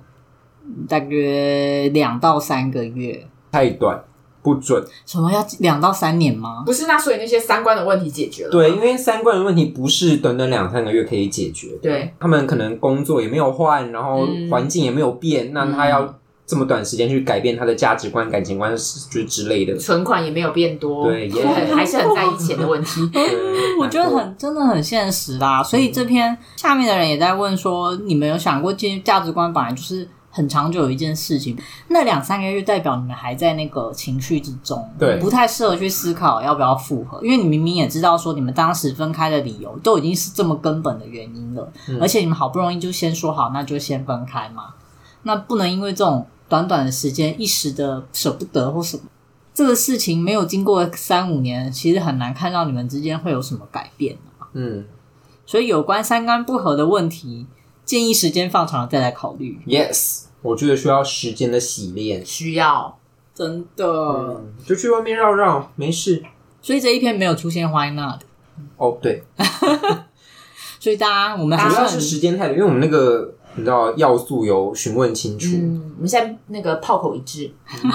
[0.88, 3.26] 大约两到三个月。
[3.50, 4.04] 太短。
[4.46, 6.62] 不准什么要两到三年吗？
[6.64, 8.50] 不是，那所以那些三观的问题解决了？
[8.52, 11.70] 对，因为三观的问题不是短短两三个月可以解决。
[11.82, 16.14] 对，他们可能工作也没有换，然后环境也没有变，嗯、那他要
[16.46, 19.76] 这么短时间去改变他的价值观、感情观，就是之类的。
[19.76, 23.00] 存款也没有变多，对，也 很还是很在意钱的问题。
[23.80, 25.60] 我觉得很真的很现实啦。
[25.60, 30.08] 所以这篇下面的人也在问说：你们有想过，其实价值观本来就是。
[30.36, 31.56] 很长久有一件事情，
[31.88, 44.74] 那两三个月代表你们还在那个情绪之中，对，不太适合去思考要不要复合，因为你明明也知道说你们当时分开的理由都已经是这么根本的原因了，嗯、而且你们好不容易就先说好，那就先分开嘛，
[45.22, 49.04] 那不能因为这种短短的时间一时的舍不得或什么，
[49.54, 54.18] 这个事情没有经过三五年，其实很难看到你们之间会有什么改变。
[54.52, 54.84] 嗯，
[55.46, 57.46] 所以有关三观不合的问题，
[57.86, 59.58] 建议时间放长了再来考虑。
[59.66, 60.25] Yes。
[60.46, 62.98] 我觉得需要时间的洗练，需要
[63.34, 66.22] 真的、嗯，就去外面绕绕，没事。
[66.62, 68.20] 所以这一篇没有出现 Why not？
[68.76, 69.22] 哦，对，
[70.80, 77.52] 所以大家我们主要是时间太短，因为我们那个你知道要素有询问清楚，嗯，我们现在那个炮口一致，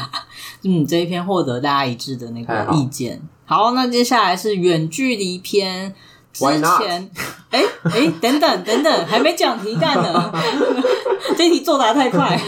[0.64, 3.22] 嗯，这一篇获得大家一致的那个意见。
[3.46, 5.96] 好，好，那接下来是远距离篇。
[6.34, 6.46] 之
[6.80, 7.10] 前，
[7.50, 10.32] 哎 哎，等等等等，还没讲题干呢，
[11.38, 12.39] 这题作答太快。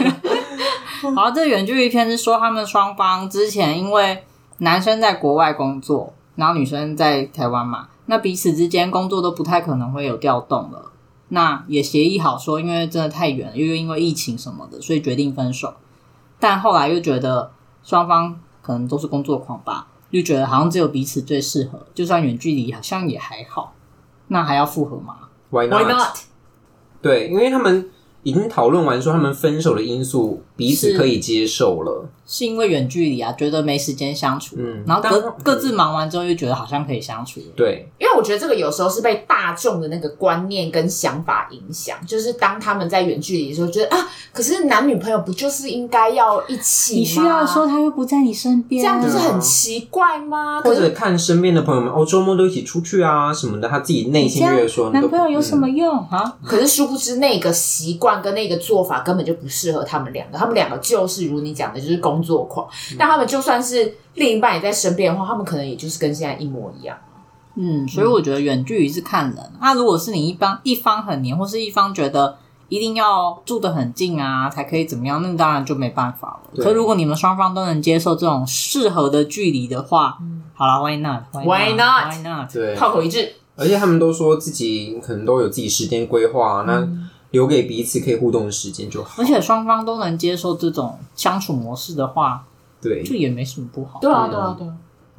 [1.14, 4.24] 好，这远距离篇是说他们双方之前因为
[4.58, 10.90] 男生在国外工作，然后女生在台湾嘛，那彼此之间工作都不太可能会有调动了。
[11.28, 15.74] 那也协议好说，因为真的太远了，又因为疫情什么的，所以决定分手。
[16.38, 17.50] 但后来又觉得
[17.82, 23.74] 双方可能都是工作狂吧，又觉得好像只有彼此最适合，就算远距离好像也还好。
[24.28, 25.16] 那还要复合吗
[25.50, 26.16] ？Why not？Why not?
[27.02, 27.90] 对，因为他们。
[28.26, 46.98] 已经讨论完说他们分手的因素，彼此可以接受了，是，是因为远距离啊，觉得没时间相处，嗯，然后各各自忙完之后又觉得好像可以相处，对，因为我觉得这个有时候是被大众的那个观念跟想法影响，就是当他们在远距离的时候，觉得啊，可是男女朋友不就是应该要一起吗？
[47.00, 50.60] 你需要的时候他又不在你身边，这样不是很奇怪吗？
[50.62, 56.22] 或者看身边的朋友们哦，周末都一起出去啊什么的，他自己内心就会说，男朋友有什么用啊？
[56.24, 58.14] 嗯、可是殊不知那个习惯。
[58.22, 62.66] 跟那个做法根本就不适合他们两个，他们两个就是如你讲的，就是工作狂。
[62.92, 66.96] 嗯、但他们就算是另一半也在身边的话，他们可能也就是跟现在一模一样。
[67.56, 69.52] 嗯，所以我觉得远距离是看人。
[69.60, 72.36] 那、嗯、如果是你一方一方很黏，或是一方觉得
[72.68, 76.50] 一定要住得很近啊，才可以怎么样，那当然就没办法了。
[76.54, 82.52] 对可如果你们双方都能接受这种适合的距离的话，嗯、好了，Why not？Why not？Why not？
[82.52, 83.32] 对，炮口一致。
[83.56, 86.80] 而且他们都说自己可能都有自己时间规划，那。
[86.80, 92.46] 嗯留给彼此可以互动的时间就好，而且双方都能接受这种相处模式的话，
[92.80, 93.98] 对，就也没什么不好。
[94.00, 94.72] 对啊，对啊，对啊，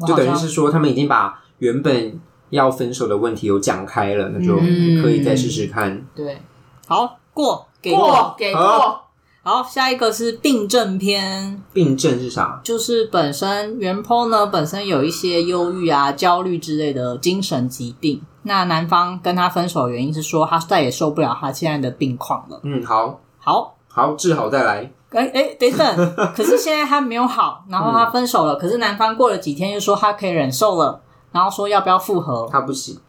[0.07, 2.17] 就等于是说他们已经把原本
[2.51, 4.55] 要分手的问题有讲开了，那就
[5.03, 5.93] 可以再试试看。
[5.93, 6.41] 嗯、对，
[6.87, 9.01] 好过，给过，给过。
[9.43, 11.61] 好，下一个是病症篇。
[11.73, 12.61] 病症是啥？
[12.63, 18.21] 就是本身原 po 呢，本身有一些忧郁啊、焦虑之类的精神疾病。
[18.45, 22.59] 那男方跟他分手的原因是说，他再也受不了他现在的病况了。
[22.63, 24.89] 嗯，好，好，好，治好再来。
[25.09, 28.53] 哎哎、欸，等等， 可是现在他没有好，然后他分手了。
[28.53, 32.47] 嗯、可是男方过了几天又说他可以忍受了，然后说要不要复合？
[32.51, 32.99] 他不行。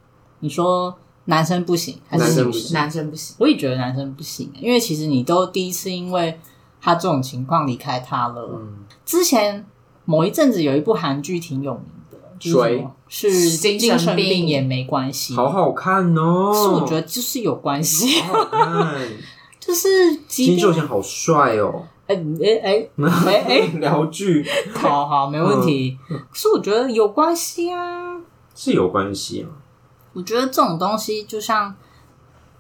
[0.41, 0.95] 你说？
[1.29, 2.73] 男生不行，还是女生？
[2.73, 3.35] 男生不行。
[3.41, 6.39] 我也觉得男生不行，因为其实你都第一次因为
[6.81, 8.49] 他这种情况离开他了。
[8.53, 8.85] 嗯。
[9.05, 9.67] 之前
[10.05, 11.96] 某一阵子有一部韩剧挺有名的，
[12.41, 12.87] 谁？
[13.09, 16.53] 是精神病也没关系，好好看哦。
[16.53, 18.99] 是我觉得就是有关系，好好看。
[19.61, 21.87] 就是金秀贤好帅哦。
[22.07, 22.89] 哎哎哎
[23.25, 25.99] 哎哎，聊剧，好好没问题。
[26.09, 28.17] 可是我觉得有关系啊，
[28.55, 29.51] 是有关系啊。
[30.13, 31.75] 我觉得这种东西就像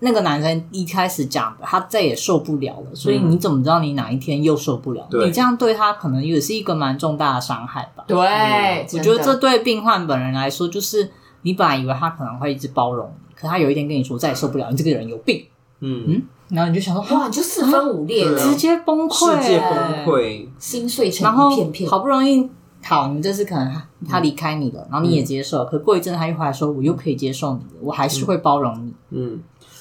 [0.00, 5.06] 那个男生一开始讲的，他再也受不了了，所以你怎么知道你哪一天又受不了？
[5.12, 8.04] 嗯、你这样对他可能也是一个蛮重大的伤害吧？
[8.06, 11.10] 对，嗯、我觉得这对病患本人来说，就是
[11.42, 15.44] 你本来以为他可能会一直包容你，可他有一天跟你说再也受不了，你这个人有病。
[15.80, 16.04] 嗯。
[16.06, 22.48] 嗯，然后你就想说哇，你就四分五裂，直接崩溃，世界崩溃，心碎成一片片，好不容易。
[22.84, 28.94] 好，你这次可能他他离开你了，嗯、然后你也接受，可过一阵他又回来说，我又可以接受你了，我还是会包容你。
[29.10, 29.40] 嗯，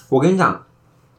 [0.09, 0.63] 我跟你讲，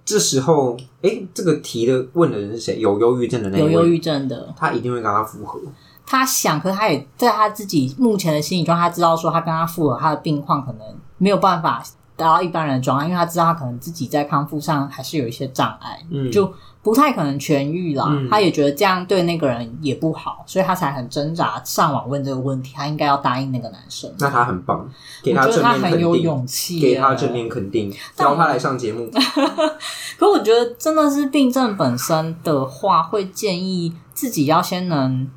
[0.05, 2.79] 这时候，哎，这个题的问的人是谁？
[2.79, 5.61] 有忧郁症的那个，有忧郁症的，他一定会跟他复合。
[6.07, 10.81] 他想，可是他也在他自己目前的心理状态，他知道说他跟他复合，他的病况可能
[11.19, 11.83] 没有办法
[12.15, 16.05] 达到一般人的状态，因为他知道他可能自己在康复上还是有一些障碍。
[16.11, 16.53] 嗯，就。
[16.87, 22.73] 不太可能痊愈啦，嗯、他也觉得这样对那个人也不好，所以他才很挣扎上网问这个问题。
[22.77, 24.09] 他应该要答应那个男生。
[24.21, 24.89] 那他很棒，
[25.21, 29.11] 给他我觉得他很有勇气，给他正面肯定，邀他来上节目。
[30.17, 35.29] 可我觉得真的是病症本身的话，会建议自己要先能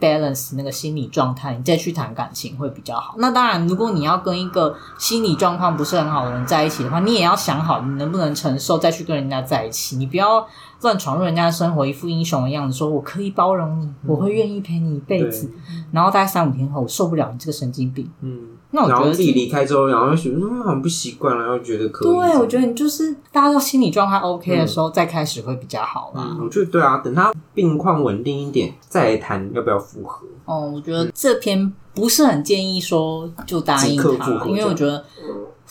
[0.00, 3.16] balance 那个心理状态，你再去谈感情会比较好。
[3.18, 10.46] 那当然，如果你要跟一个心理状况不是很好的人在一起的话，你也要想好你能不能承受再去跟人家在一起，你不要。
[10.84, 15.50] 乱闯入人家的生活，一副英雄的样子，说我可以包容你，嗯、我会愿意陪你一辈子。
[15.90, 18.08] 然后大概三五天后，我受不了你这个神经病。
[18.20, 22.12] 嗯，那我觉得自己离开之后，然后觉得嗯很不习惯了，然后觉得可以。
[22.12, 26.36] 对，我觉得你就是大家都心理状态 OK 的时候，嗯、再开始会比较好啦。
[26.36, 30.26] 嗯、我觉得对啊，等他病况稳定一点，再来谈要不要复合。
[30.44, 35.02] 哦，我觉得这篇不是很建议说就答应他，因为我觉得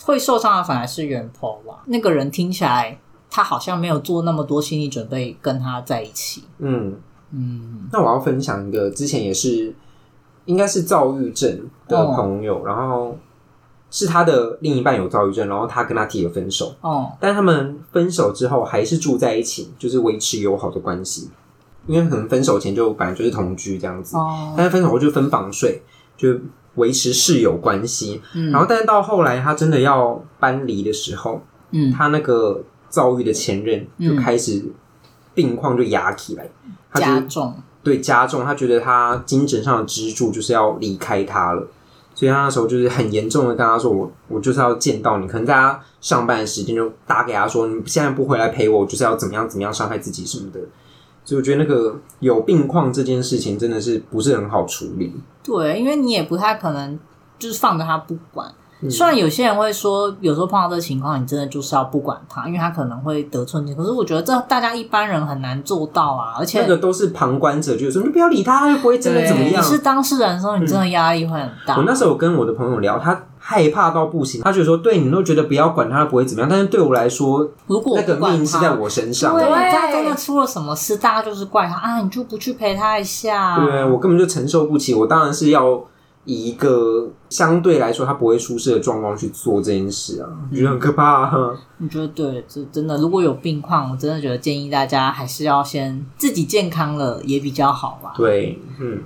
[0.02, 1.82] 会受伤的反而是原 po 吧。
[1.86, 2.98] 那个人听起来。
[3.34, 6.44] 他好像没有做那么多心理准备跟他在一起。
[6.58, 6.94] 嗯
[7.32, 9.74] 嗯，那我要分享一个之前也是
[10.44, 13.18] 应该是躁郁症的朋友，哦、然后
[13.90, 16.76] 是他的另一半有躁郁症，然后他跟他提了分手。
[16.80, 21.28] 哦，但他们分手之后还是住在一起，就是维持友好的关系。
[21.88, 25.82] 因为可能分手前就本来就是同居这样子，哦，但是分手后就分房睡，
[26.16, 26.38] 就
[26.76, 28.22] 维持室友关系。
[28.36, 31.40] 嗯，然后但是到后来他真的要搬离的时候，
[31.72, 32.62] 嗯，他那个。
[32.94, 34.64] 躁郁的前任就开始
[35.34, 41.66] 病况就压起来，嗯、他加重，对加重，他觉得他精神上的支柱就是要离开他了，
[42.14, 50.60] 所以他那时候就是很严重的跟他说：“我我就是要见到你。”可能在他上班的时间就打给他说：“你现在不回来陪我，我就是要怎么样怎么样伤害自己什么的。”
[51.26, 55.12] 所以我觉得那个有病况这件事情真的是不是很好处理。
[55.42, 56.96] 对，因为你也不太可能
[57.40, 58.54] 就是放着他不管。
[58.90, 63.74] 虽然有些人会说，有时候碰到这个情况，你真的就是要不管他，因为他可能会得寸进。
[63.74, 69.62] 可是我觉得这大家一般人很难做到啊，而且那个都是旁观者，就是说你不要理他，他又不会真的怎么样。
[69.62, 71.76] 你是当事人的时候，你真的压力会很大。
[71.76, 71.78] 嗯。
[71.78, 83.58] 我那时候有跟我的朋友聊，他害怕到不行，他就说：“对，你都觉得不要管他，他不会怎么样。”但是对我来说，如果那个命是在我身上，对，他真的出了什么事，大家就是怪他啊，你就不去陪他一下？
[83.58, 85.82] 对，我根本就承受不起，我当然是要。
[86.24, 91.56] 以一个相对来说他不会出事的状况去做这件事啊，我觉得很可怕啊。
[91.78, 92.44] 你觉得对？
[92.48, 98.14] 这真的，如果有病况，我真的觉得建议大家还是要先自己健康了也比较好吧。
[98.16, 99.02] 对，嗯。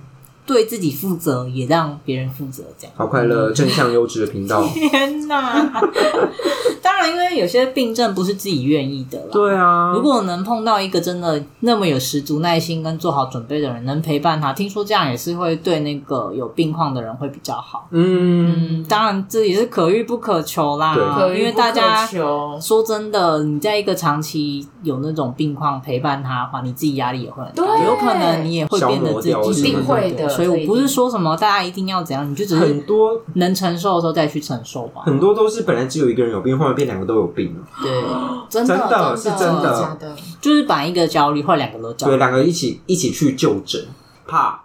[0.48, 2.94] 对自己负责，也让别人负责，这样。
[2.96, 4.66] 好快乐，正向优质的频道。
[4.72, 5.70] 天哪！
[6.80, 9.26] 当然，因为有些病症不是自己愿意的啦。
[9.30, 9.92] 对啊。
[9.92, 17.86] 如果能碰到一个真的那么有十足耐心跟做好准备的人，能陪伴他，听说这样也是会对那个有病况的人会比较好。
[17.90, 18.78] 嗯。
[18.78, 20.94] 嗯，当然这也是可遇不可求啦。
[20.94, 21.38] 对。
[21.38, 27.64] 因为大家说真的，你在一个长期有那种病况陪伴他的话，你自己压力也会很大。
[27.64, 27.84] 对。
[27.84, 30.37] 有可能你也会变得自己一定会的。
[30.44, 35.02] 所以我不是说什么大家一定要怎样，你就只是很多能承受的时候再去承受吧。
[35.04, 37.60] 很多都是本来只有一个人有病，后来变两个都有病了。
[37.82, 38.02] 对，
[38.48, 42.12] 真的，真的是真的，假的，就是把一个焦虑，或两个都焦虑。
[42.12, 43.84] 对，两个一起一起去就诊，
[44.26, 44.60] 怕。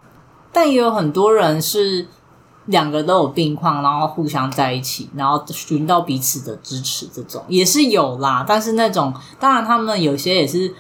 [0.51, 2.07] 但也有很多人是
[2.67, 8.45] 两个都有病况，然后互相在一起，然后寻到彼此的支持，这种也是有啦。
[8.47, 10.74] 但是那种，当然他们有些也是。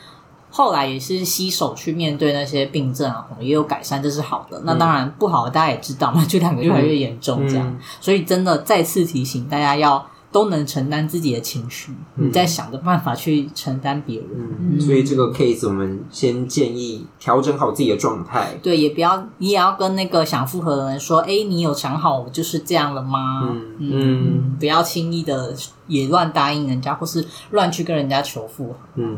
[0.55, 4.61] 后来也是洗手去面对那些病症啊，也有改善，这是好的。
[4.65, 7.75] 那当然不好的，大家也知道嘛， 就两个越来越严重这样。
[7.99, 14.29] 所以真的再次提醒大家，要都能承担自己的情绪，嗯、你再想着办法去承担别人。
[14.31, 18.53] 嗯，所以这个 case 我们先建议调整好自己的状态。
[18.61, 23.49] 对，也不要你也要跟那个想复合的人说，哎，你有想好我就是这样了吗？
[23.79, 25.51] 嗯，不要轻易的
[25.87, 28.75] 也乱答应人家，或是乱去跟人家求复合。
[28.97, 29.17] 嗯。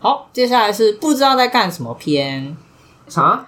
[0.00, 2.56] 好，接下来是不知道在干什么篇，
[3.06, 3.46] 啥？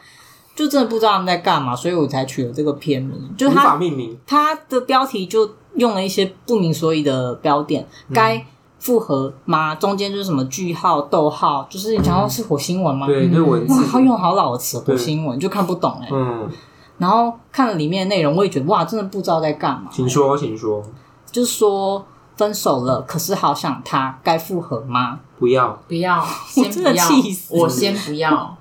[0.54, 3.34] 就真的不知道他们在干嘛，所以我才取了这个片名。
[3.38, 8.44] 就是他命名，他的标题就用了一些不明所以的标点，该
[8.78, 9.74] 复合吗？
[9.74, 13.06] 中间就是什么句号、逗号，就是你想要是火星文吗？
[13.06, 16.08] 对，那文字哇，他用好老的词，火星文就看不懂哎。
[16.12, 16.50] 嗯，
[16.98, 19.88] 然后看了里面的内容，我也觉得哇，真的不知道在干嘛。
[19.90, 20.82] 请说，请说，
[21.30, 22.04] 就是说。
[22.36, 25.20] 分手了，可是好想他，该复合吗？
[25.38, 26.24] 不要，不要，
[26.56, 27.54] 我真的气死！
[27.54, 28.56] 我先不要。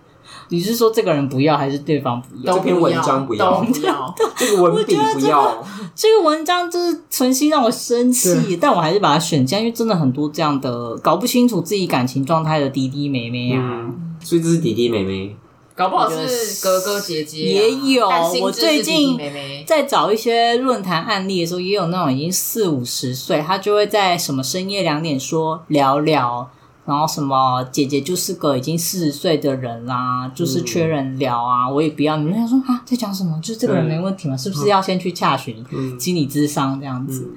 [0.50, 2.54] 你是说这个人不要，还是对方不要？
[2.54, 4.16] 这篇文章不要，不要。
[4.36, 5.64] 这个文笔不要。
[5.96, 13.90] 这个文章就是存心让我生气，但我还是把它选进，因为真的很多这样的搞不清楚自己感情状态的弟弟妹妹啊。
[14.20, 15.36] 所以这是弟弟妹妹。
[15.82, 18.08] 搞不好是哥哥姐姐，也有。
[18.40, 19.18] 我最近
[19.66, 26.48] 在找一些论坛案例的时候，也有那种已经四五十岁，他就会在什么深夜两点说聊聊，
[26.86, 32.18] 然后什么姐姐就是个已经四十岁的人啦，就是缺人聊啊，我也不要。
[32.18, 33.40] 你们想说啊，在讲什么？
[33.42, 34.38] 就这个人没问题吗？
[34.38, 35.66] 是不是要先去洽询
[36.00, 37.28] 心理咨商这样子？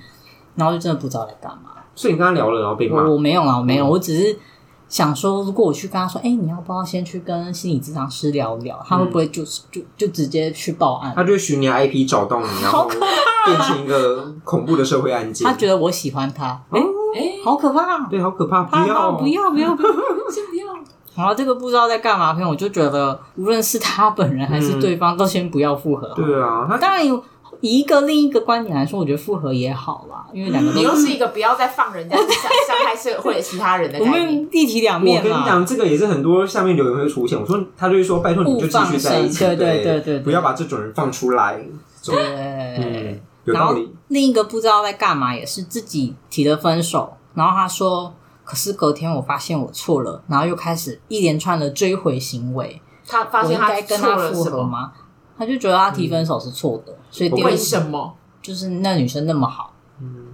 [0.54, 1.70] 然后就真的不知道在干嘛。
[1.94, 3.08] 所以你跟他聊了，然后被骂？
[3.08, 4.38] 我没有啊，我没有，我只是。
[4.94, 8.80] 想说，如果我去跟他说，哎、欸，你要不要先去跟心理咨商师聊聊？
[8.86, 11.12] 他会不会就是就就直接去报案？
[11.16, 12.88] 他就寻你 IP 找到你， 然后
[13.44, 15.44] 变成一个恐怖的社会案件。
[15.44, 16.78] 他觉得我喜欢他，哎
[17.16, 18.06] 哎、欸，好可怕！
[18.08, 18.62] 对，好可怕！
[18.62, 19.90] 不要不要不要不要，
[20.30, 20.66] 先不要。
[21.16, 26.06] 然后 这个不知道在干嘛，朋友我就觉得，无论是他本人还是对方，嗯、都先不要复合。
[26.14, 27.20] 对啊，他当然有。
[27.64, 34.12] 以一个另一个观点来说，我觉得复合也好啦，因为两个你又是一个不要再放人家伤伤害社会其他人的概念。
[34.12, 35.16] 我们一体两面。
[35.16, 37.40] 我跟你讲，这个也是很多下面留言会出现。
[37.40, 41.58] 我说他就会说，拜托你就继续在一起，对对对对，不要把这种人放出来。
[42.04, 42.14] 对，
[42.76, 43.90] 嗯，有道理。
[44.08, 47.16] 另一个不知道在干嘛，也是自己提的分手。
[47.32, 52.82] 然后他说，可是隔天我发现我错了，然后又开始一连串的追回行为。
[53.06, 54.92] 他发现他该跟他复合吗？
[55.36, 58.14] 他就觉得他提分手是错的，嗯、所以为什么？
[58.42, 59.72] 就是那女生那么好。
[60.00, 60.26] 嗯，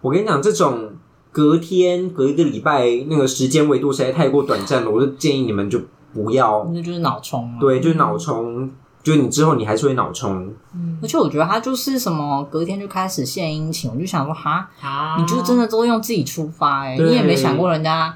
[0.00, 0.92] 我跟你讲，这种
[1.32, 5.80] 隔天隔一个礼拜那个时间维度实在太过短暂了，我就建议你们就
[6.12, 6.68] 不要。
[6.72, 7.56] 那就是脑冲。
[7.58, 8.72] 对，就是脑冲，嗯、
[9.02, 10.52] 就是你之后你还是会脑冲。
[10.74, 18.14] 嗯，而且我觉得他就是什么隔天就开始献殷勤，我就想说哈，啊、你就真的都用自己出发哎、欸，对你也没想过人家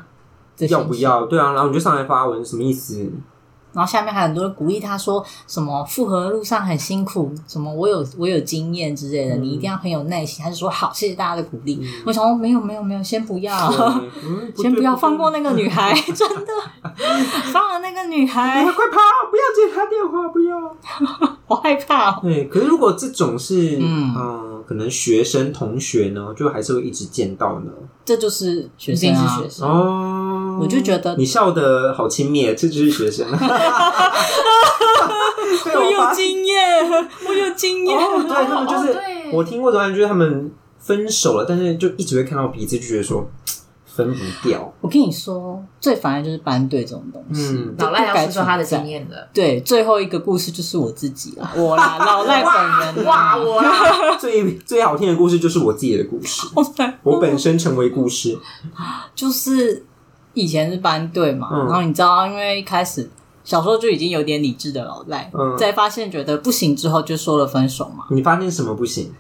[0.69, 1.25] 要不要？
[1.25, 3.11] 对啊，然后你就上来发文，什么意思？
[3.73, 10.43] 然后下面还有很多人鼓励他说什么复合路上很辛苦，什么我有我有经验之类的，嗯、你一定要很有耐心。
[10.45, 11.79] 他就说好，谢谢大家的鼓励。
[11.83, 13.55] 嗯、我想说没有没有没有，先不要，
[14.25, 16.53] 嗯、先不要放过那个女孩， 真的
[17.53, 18.99] 放了那个女孩，快跑，
[19.31, 20.77] 不要接他电话，不要，
[21.49, 22.19] 我害怕、哦。
[22.23, 24.15] 对，可是如果这种是嗯。
[24.15, 27.71] 呃可能学生同学呢，就还是会一直见到呢。
[28.07, 30.02] 这就是学生啊，是学生哦。
[30.63, 33.27] 我就觉得你笑的好轻蔑，这就是学生。
[35.75, 37.99] 我有经验，我有经验。
[37.99, 38.97] 哦、对他们就是，
[39.33, 43.29] 我听过的话，就是他们分手了，但是就一直会看到彼此，就觉得说。
[43.95, 44.73] 分不掉。
[44.81, 47.43] 我跟你说，最烦的就是班对这种东西。
[47.49, 49.29] 嗯，老赖要说他的经验的。
[49.35, 53.05] 对，最后一个故事就是我自己了，我啦， 老赖本人。
[53.05, 54.17] 哇，我啦。
[54.19, 56.49] 最最好听的故事就是我自己的故事。
[57.03, 58.39] 我本身成为故事。
[59.15, 59.85] 就是
[60.35, 63.09] 以前是班队嘛，然后你知道，因为一开始
[63.45, 68.05] 小时候就已经有点理智的老赖，在发现觉得不行之后，就说了分手嘛。
[68.11, 69.13] 你发现什么不行？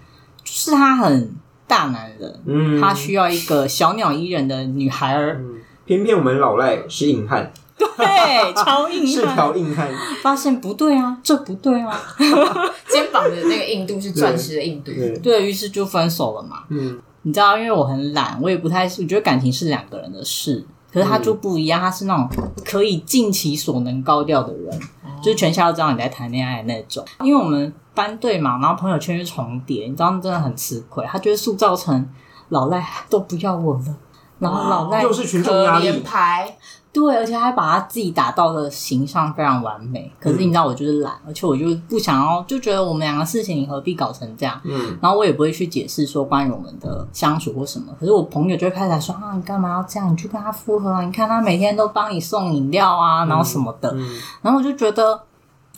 [0.44, 1.34] 就是他很。
[1.64, 5.54] 大男人，嗯，他需要一个小鸟依人的女孩儿，嗯，
[5.86, 9.90] 偏偏我们老赖是硬汉，对，超硬汉， 是条硬汉。
[10.22, 11.98] 发现不对啊，这不对啊，
[12.90, 16.64] 肩膀的那个硬度是钻石的硬度，对，对，于是就分手了嘛。
[16.68, 20.62] 嗯，你知道，因为我很懒，我也不太，我觉得感情是两个人的事，
[20.92, 22.28] 可是他就不一样，他是那种
[22.64, 27.72] 可以尽其所能高调的人，嗯，就是全校都知道你在谈恋爱的那种，因为我们。
[27.94, 31.04] 班队嘛，然后朋友圈又重叠，你知道真的很吃亏。
[31.06, 32.08] 他觉得塑造成
[32.48, 33.94] 老赖都不要我了，
[34.38, 36.56] 然后老赖又是群众压力牌，
[36.92, 40.12] 对，而且还把他自己打造的形象非常完美。
[40.20, 44.60] 可是你知道我就是懒，嗯、而且我就不想要，就觉得我们两个事情你何必搞成这样？
[44.64, 47.86] 嗯，然后我也不会去解释说关于我们的相处或什么。
[47.98, 50.12] 可是我朋友就会开始来说啊，你干嘛要这样？
[50.12, 51.02] 你去跟他复合啊？
[51.02, 55.22] 你看他每天都帮你送饮料啊，然后什么的，嗯嗯、然后我就觉得。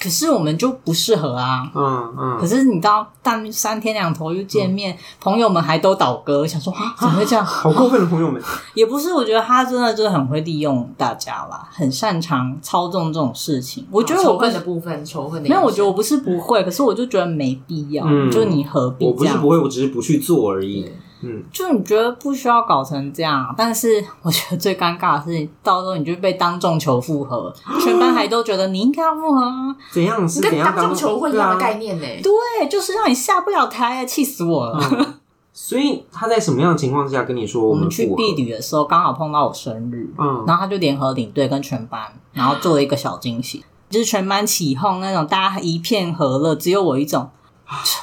[0.04, 2.38] 可是我们就不适合啊，嗯嗯。
[2.38, 7.42] 可是你知道，但三天两头又见面，朋友们还都倒戈，想说啊，怎么会这样？
[7.42, 8.42] 好过分的朋友们，
[8.74, 9.14] 也不是。
[9.14, 13.86] 我觉得他真的就是很会利用大家啦，很擅长操纵这种事情。
[13.90, 15.48] 我觉得仇恨的部分，仇恨的。
[15.48, 18.04] 没有，我觉得我不是不会，可是我就觉得没必要。
[18.30, 19.06] 就你何必？
[19.06, 20.92] 我不是不会，我只是不去做而已。
[21.24, 27.52] 嗯，就你觉得不需要搞成这样，但是我觉得最尴尬的是，到时候你就被当众求复合，
[27.82, 29.74] 全班还都觉得你应该要复合啊？
[29.90, 30.66] 怎样是怎样？
[30.66, 32.06] 跟当众求婚一样的概念呢？
[32.22, 35.16] 对，就是让你下不了台，气死我了。
[35.56, 37.62] 所以他在什么样的情况之下跟你说？
[37.62, 42.02] 我们去避旅的时候刚好碰到我生日，嗯，然后他就联合领队跟全班，
[42.32, 47.30] 然后做了一个小惊喜，就是全班起哄那种，大家一片和乐，只有我一种，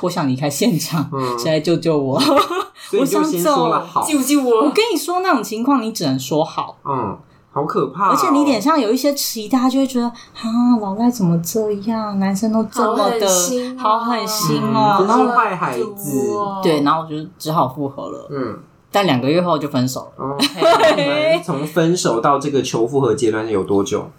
[0.04, 2.22] 我想离开现场，谁来救救我？
[3.00, 3.72] 我想走，
[4.08, 4.66] 救救我！
[4.66, 6.78] 我跟你说，那种情况你只能说好。
[6.84, 7.18] 嗯，
[7.52, 8.10] 好可怕。
[8.10, 12.20] 而且你脸上有一些迟疑，大家就会觉得啊，老赖怎么这样？
[12.20, 13.28] 男生都这么的
[13.78, 16.36] 好狠心哦，然后坏孩子。
[16.62, 18.28] 对，然后我就只好复合了。
[18.30, 18.60] 嗯，
[18.92, 20.38] 但两个月后就分手了。
[20.96, 24.10] 你们从分手到这个求复合阶段有多久？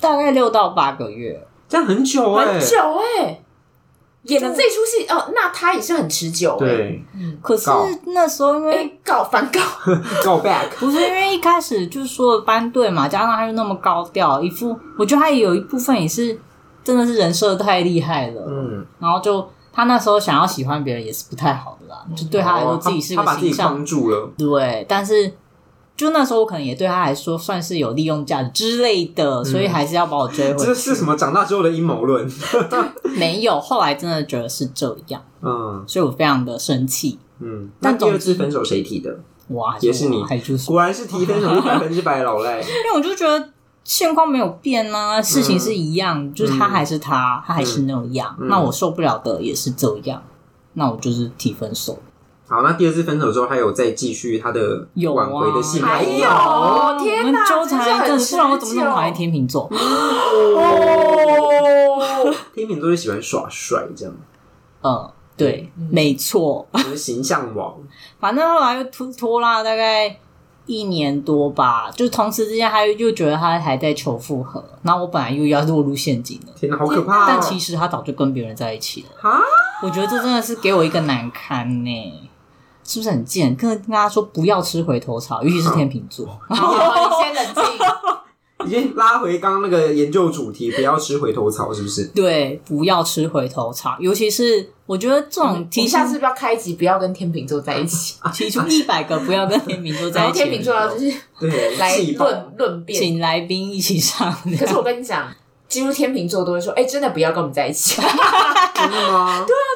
[0.00, 2.76] 大概六到八个月，这样很久哎，很久
[3.18, 3.42] 哎。
[4.22, 6.56] 演了这出戏哦，那他也是很持久。
[6.58, 7.02] 对，
[7.40, 7.70] 可是
[8.06, 9.60] 那时候因为告反告
[10.22, 16.38] 告 back，不是因为一开始就是说班队嘛，加上他又那么高调，一副我觉得他也有一部分也是
[16.84, 18.44] 真的是人设太厉害了。
[18.48, 24.30] 嗯，然后就他那时候想要喜欢别人也是不太好的啦，就对他来说自己是个形象帮助了。
[24.36, 25.32] 对，但是。
[25.98, 30.66] 就那时候，我可能也对他来说算是有利用价值之类的，所以还是要把我追回去。
[30.66, 31.16] 这是什么？
[31.16, 32.30] 长大之后的阴谋论？
[33.18, 35.20] 没有，后来真的觉得是这样。
[35.42, 37.18] 嗯，所以我非常的生气。
[37.40, 39.18] 嗯，但第二次分手谁提的？
[39.48, 40.22] 哇，也是你，
[40.66, 42.60] 果然是提分手是百分之百老赖。
[42.62, 43.48] 因为我就觉得
[43.82, 48.36] 现况没有变啊，事情是一样，就是他还是他，他还是那样。
[48.42, 50.22] 那我受不了的也是这样，
[50.74, 51.98] 那我就是提分手。
[52.48, 59.70] 好，那第二次分手之后，他有再继续他的挽回的戏还有，天哪，纠缠一阵，不然我怎么那么讨厌天秤座？
[62.54, 64.14] 天秤座就喜欢耍帅，这样。
[64.82, 67.74] 嗯，对，没错，就是形象王。
[68.18, 70.18] 反正后来又拖拖拉大概
[70.64, 76.52] 一年多吧，就同时之间，他又觉得他还在求复合，然后我本来又要落入陷阱了。
[76.56, 77.26] 天哪，好可怕！
[77.28, 79.30] 但其实他早就跟别人在一起了。
[79.30, 79.38] 啊，
[79.82, 82.27] 我觉得这真的是给我一个难堪呢。
[82.88, 83.54] 是不是很贱？
[83.54, 86.26] 跟跟大家说不要吃回头草，尤其是天秤座。
[86.48, 87.62] 你先冷静，
[88.66, 92.06] 已经拉回刚刚那个研究主题，不要吃回头草，是不是？
[92.14, 100.38] 对，不要吃回头草，尤其是我觉得这种提下次不要开集，不要跟天秤座在一起， 提出一百个不要跟天秤座在一起。
[100.40, 104.34] 天秤座就是对来论论辩，请来宾一起上。
[104.58, 105.28] 可是我跟你讲，
[105.68, 109.44] 几乎天秤座都会说：“哎、欸，真的不要跟我们在一起。”真的吗？
[109.46, 109.68] 对啊，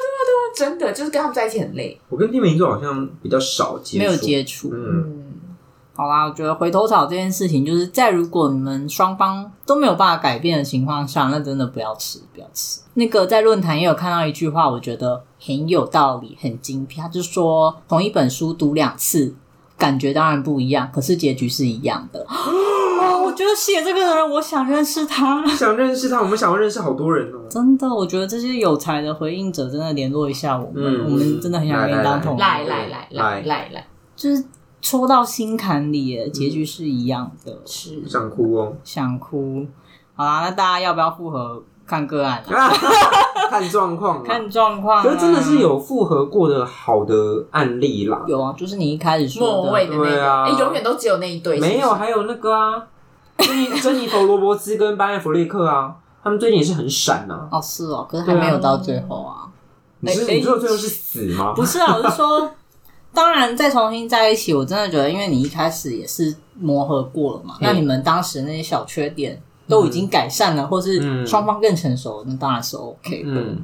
[0.55, 1.99] 真的就是跟他们在一起很累。
[2.09, 4.69] 我跟天秤座好像比较少接触，没有接触。
[4.73, 5.19] 嗯。
[5.95, 12.81] 好啦，我觉得回头草这件事情，就是在如果你们双方都没有办法改变的情况下，那真的不要吃，不要吃。
[12.95, 16.99] 那个在论坛也有看到一句话，我觉得很有道理，很精辟。
[16.99, 19.35] 他就说，同一本书读两次，
[19.77, 22.25] 感觉当然不一样，可是结局是一样的。
[23.13, 27.39] 哦，我觉得写这个的人，我想认识他， 想认识他，我们想要认识好多人哦。
[27.49, 32.41] 真的，我觉得这些有才的回应者，真的联络一下我们，嗯、我们真的很想跟你当同事。
[32.41, 34.43] 来来来来来来，就是。
[34.85, 39.65] 戳到心坎里，结局是一样的，是想哭哦，想哭。
[40.13, 41.63] 好啦，那大家要不要复合？
[41.85, 42.43] 看个案，
[43.49, 45.01] 看状况，看状况。
[45.01, 48.21] 可是真的是有复合过的好的案例啦。
[48.27, 51.59] 有啊，就是你一开始说的，末位的那个，哎，永远都只有那一对。
[51.61, 52.85] 没有，还有那个啊，
[53.45, 57.47] 珍妮珍妮佛罗伯兹跟班艾弗利克啊，他们最近也是很闪呐。
[57.51, 59.47] 哦，是哦，可是还没有到最后啊。
[59.99, 61.53] 你是你说最后是死吗？
[61.53, 62.51] 不是啊，我是说。
[63.15, 73.29] 当然，再重新在一起，我真的觉得，因为你一开始也是磨合过了嘛，那你们当时那些小缺点都已经改善了，或是双方更成熟了，那当然是 OK 的。
[73.29, 73.61] 嗯，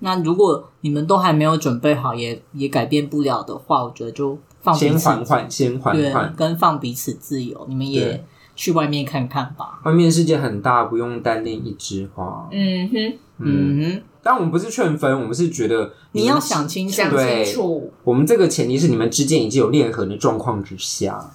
[0.00, 8.24] 那如果你们都还没有准备好，也也改变不了的话，我觉得就放彼此先缓缓，先缓缓，跟放彼此自由，你们也
[8.60, 9.80] 去外面看看吧。
[9.86, 12.46] 外面世界很大，不用单恋一枝花。
[12.52, 14.02] 嗯哼，嗯哼。
[14.22, 17.90] 但我们不是劝分，我们是觉得你，你要想清想清楚。
[18.04, 21.32] 我们这个前提是你们之间已经有裂痕的状况之下。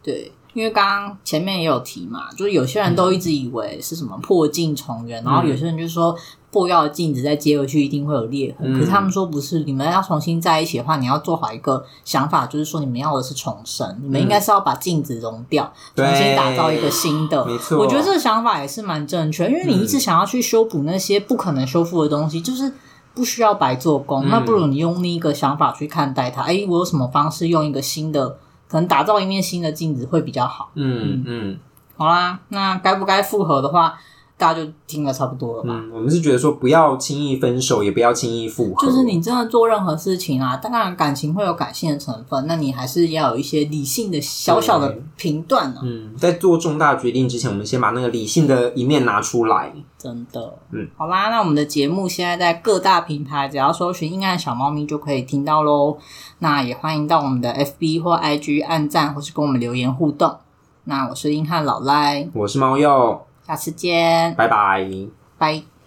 [0.00, 6.16] 对，因为刚刚前面也有提嘛，就是有些人都一直以为是什么破镜重圆，嗯、然后有些人就说。
[6.50, 17.44] 破掉的镜子再接回去一定会有裂痕，嗯、可是他们说不是，你们要重新在一起的话，你要做好一个想法，就是说你们要的是重生，嗯、你们应该是要把镜子融掉，重新打造一个新的。
[17.44, 22.72] 没错，我觉得这个想法也是蛮正确，因为你一直想要去修补那些不可能修复的东西，嗯、就是
[23.14, 26.42] 不需要白做工，嗯、那不如你用另一个想法去看待它。
[26.44, 28.26] 哎，我有什么方式用一个新的，
[28.68, 30.70] 可能打造一面新的镜子会比较好。
[30.74, 31.58] 嗯嗯，嗯
[31.96, 33.98] 好啦，那该不该复合的话？
[34.38, 35.68] 大家就听了差不多了吧？
[35.70, 38.86] 嗯，我们是觉得说不要轻易分手，也不要轻易复合。
[38.86, 45.80] 就是你真的做任何事情啊，当然感情会有感性的成分，那你还是要有一些理性的小小的评断啊。
[45.82, 49.74] 嗯，在做重大决定之前，我们先把那个理性的一面拿出来。
[49.98, 55.98] 真的，嗯，好啦，那我们的节目现在在各大平台，只要搜寻“阴暗小猫咪”就可以听到喽。
[56.38, 60.36] 那也欢迎到我们的 FB 或 IG 按赞，或是跟我们留言互动。
[60.84, 63.18] 那我是硬汉老赖，我是猫鼬。
[63.48, 64.86] 下次见，拜拜，
[65.38, 65.62] 拜。